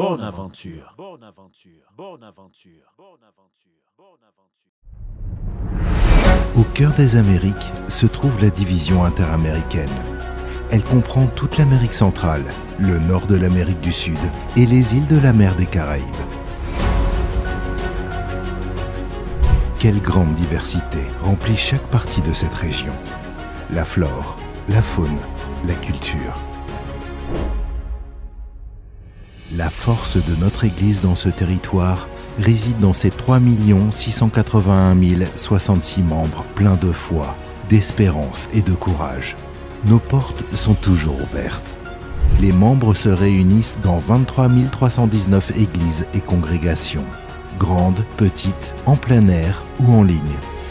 Bonne 0.00 0.22
aventure. 0.22 0.94
Bonne 0.96 1.22
aventure. 1.22 1.92
Bonne 1.94 2.24
aventure. 2.24 2.94
Bonne 2.96 3.22
aventure. 3.22 3.92
Bonne 3.98 4.24
aventure. 4.24 4.72
Au 6.56 6.64
cœur 6.72 6.94
des 6.94 7.16
Amériques 7.16 7.70
se 7.88 8.06
trouve 8.06 8.40
la 8.40 8.48
division 8.48 9.04
interaméricaine. 9.04 9.90
Elle 10.70 10.84
comprend 10.84 11.26
toute 11.26 11.58
l'Amérique 11.58 11.92
centrale, 11.92 12.46
le 12.78 12.98
nord 12.98 13.26
de 13.26 13.36
l'Amérique 13.36 13.82
du 13.82 13.92
Sud 13.92 14.16
et 14.56 14.64
les 14.64 14.96
îles 14.96 15.06
de 15.06 15.20
la 15.20 15.34
mer 15.34 15.54
des 15.54 15.66
Caraïbes. 15.66 16.06
Quelle 19.78 20.00
grande 20.00 20.32
diversité 20.32 21.02
remplit 21.20 21.56
chaque 21.56 21.88
partie 21.88 22.22
de 22.22 22.32
cette 22.32 22.54
région. 22.54 22.94
La 23.68 23.84
flore, 23.84 24.36
la 24.66 24.80
faune, 24.80 25.20
la 25.66 25.74
culture. 25.74 26.40
La 29.56 29.68
force 29.68 30.16
de 30.16 30.36
notre 30.36 30.62
Église 30.62 31.00
dans 31.00 31.16
ce 31.16 31.28
territoire 31.28 32.08
réside 32.38 32.78
dans 32.78 32.92
ses 32.92 33.10
3 33.10 33.40
681 33.90 34.96
066 35.34 36.02
membres 36.02 36.44
pleins 36.54 36.76
de 36.76 36.92
foi, 36.92 37.34
d'espérance 37.68 38.48
et 38.54 38.62
de 38.62 38.72
courage. 38.72 39.36
Nos 39.86 39.98
portes 39.98 40.44
sont 40.54 40.74
toujours 40.74 41.20
ouvertes. 41.20 41.76
Les 42.40 42.52
membres 42.52 42.94
se 42.94 43.08
réunissent 43.08 43.78
dans 43.82 43.98
23 43.98 44.48
319 44.70 45.50
églises 45.56 46.06
et 46.14 46.20
congrégations, 46.20 47.06
grandes, 47.58 48.04
petites, 48.18 48.76
en 48.86 48.94
plein 48.94 49.26
air 49.26 49.64
ou 49.80 49.92
en 49.92 50.04
ligne. 50.04 50.20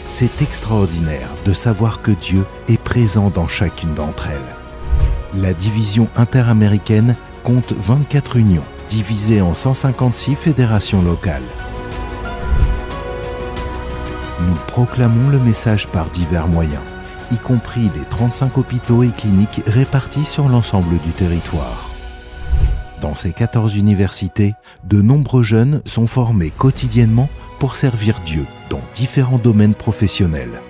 C'est 0.08 0.40
extraordinaire 0.40 1.28
de 1.44 1.52
savoir 1.52 2.00
que 2.00 2.12
Dieu 2.12 2.46
est 2.68 2.80
présent 2.80 3.28
dans 3.28 3.46
chacune 3.46 3.92
d'entre 3.92 4.28
elles. 4.28 5.40
La 5.42 5.52
division 5.52 6.08
interaméricaine 6.16 7.14
compte 7.44 7.72
24 7.72 8.36
unions, 8.36 8.64
divisées 8.90 9.40
en 9.40 9.54
156 9.54 10.34
fédérations 10.34 11.00
locales. 11.00 11.40
Nous 14.46 14.54
proclamons 14.66 15.30
le 15.30 15.38
message 15.38 15.86
par 15.86 16.10
divers 16.10 16.48
moyens, 16.48 16.82
y 17.30 17.36
compris 17.36 17.90
les 17.96 18.04
35 18.04 18.58
hôpitaux 18.58 19.02
et 19.02 19.10
cliniques 19.10 19.62
répartis 19.66 20.24
sur 20.24 20.48
l'ensemble 20.48 20.98
du 20.98 21.12
territoire. 21.12 21.88
Dans 23.00 23.14
ces 23.14 23.32
14 23.32 23.76
universités, 23.76 24.54
de 24.84 25.00
nombreux 25.00 25.44
jeunes 25.44 25.80
sont 25.86 26.06
formés 26.06 26.50
quotidiennement 26.50 27.30
pour 27.58 27.76
servir 27.76 28.20
Dieu 28.26 28.44
dans 28.68 28.82
différents 28.92 29.38
domaines 29.38 29.74
professionnels 29.74 30.60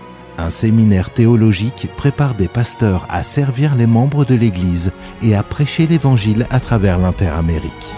un 0.41 0.51
séminaire 0.51 1.11
théologique 1.11 1.89
prépare 1.97 2.35
des 2.35 2.49
pasteurs 2.49 3.07
à 3.11 3.23
servir 3.23 3.75
les 3.75 3.87
membres 3.87 4.25
de 4.25 4.35
l'Église 4.35 4.91
et 5.23 5.35
à 5.35 5.43
prêcher 5.43 5.87
l'Évangile 5.87 6.47
à 6.51 6.61
travers 6.61 6.99
l'Interamérique. 6.99 7.95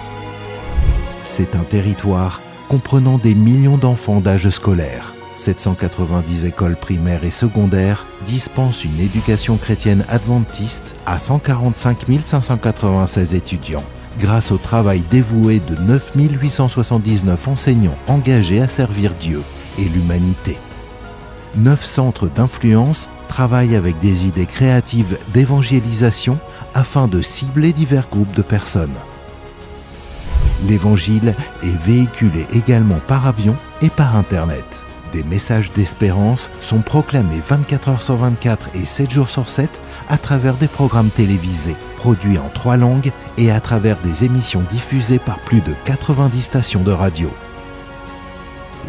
C'est 1.34 1.56
un 1.56 1.64
territoire 1.64 2.42
comprenant 2.68 3.16
des 3.16 3.34
millions 3.34 3.78
d'enfants 3.78 4.20
d'âge 4.20 4.50
scolaire, 4.50 5.14
790 5.36 6.44
écoles 6.44 6.76
primaires 6.76 7.24
et 7.24 7.30
secondaires 7.30 8.04
dispensent 8.26 8.84
une 8.84 9.00
éducation 9.00 9.56
chrétienne 9.56 10.04
adventiste 10.10 10.94
à 11.06 11.18
145 11.18 12.00
596 12.22 13.34
étudiants 13.34 13.82
grâce 14.18 14.52
au 14.52 14.58
travail 14.58 15.02
dévoué 15.10 15.60
de 15.60 15.74
9 15.74 16.12
879 16.16 17.48
enseignants 17.48 17.96
engagés 18.08 18.60
à 18.60 18.68
servir 18.68 19.14
Dieu 19.14 19.40
et 19.78 19.84
l'humanité. 19.84 20.58
Neuf 21.56 21.82
centres 21.82 22.28
d'influence 22.28 23.08
travaillent 23.28 23.76
avec 23.76 23.98
des 24.00 24.26
idées 24.26 24.44
créatives 24.44 25.16
d'évangélisation 25.32 26.38
afin 26.74 27.08
de 27.08 27.22
cibler 27.22 27.72
divers 27.72 28.10
groupes 28.10 28.36
de 28.36 28.42
personnes. 28.42 28.92
L'Évangile 30.68 31.34
est 31.62 31.84
véhiculé 31.84 32.46
également 32.52 33.00
par 33.06 33.26
avion 33.26 33.56
et 33.80 33.90
par 33.90 34.16
Internet. 34.16 34.84
Des 35.12 35.22
messages 35.24 35.72
d'espérance 35.72 36.50
sont 36.60 36.80
proclamés 36.80 37.42
24 37.46 37.88
heures 37.90 38.02
sur 38.02 38.16
24 38.16 38.70
et 38.74 38.84
7 38.84 39.10
jours 39.10 39.28
sur 39.28 39.50
7 39.50 39.82
à 40.08 40.16
travers 40.16 40.56
des 40.56 40.68
programmes 40.68 41.10
télévisés, 41.10 41.76
produits 41.96 42.38
en 42.38 42.48
trois 42.48 42.78
langues 42.78 43.12
et 43.36 43.50
à 43.50 43.60
travers 43.60 43.98
des 43.98 44.24
émissions 44.24 44.62
diffusées 44.70 45.18
par 45.18 45.38
plus 45.40 45.60
de 45.60 45.74
90 45.84 46.40
stations 46.40 46.82
de 46.82 46.92
radio. 46.92 47.30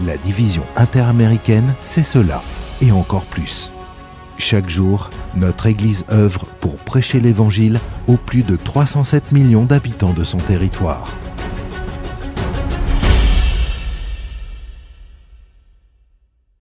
La 0.05 0.17
division 0.17 0.63
interaméricaine, 0.76 1.76
c'est 1.82 2.03
cela, 2.03 2.41
et 2.82 2.91
encore 2.91 3.26
plus. 3.26 3.71
Chaque 4.38 4.69
jour, 4.69 5.09
notre 5.36 5.67
Église 5.67 6.05
œuvre 6.09 6.47
pour 6.59 6.78
prêcher 6.78 7.19
l'Évangile 7.19 7.80
aux 8.07 8.17
plus 8.17 8.43
de 8.43 8.55
307 8.55 9.32
millions 9.32 9.65
d'habitants 9.65 10.13
de 10.13 10.24
son 10.24 10.38
territoire. 10.38 11.13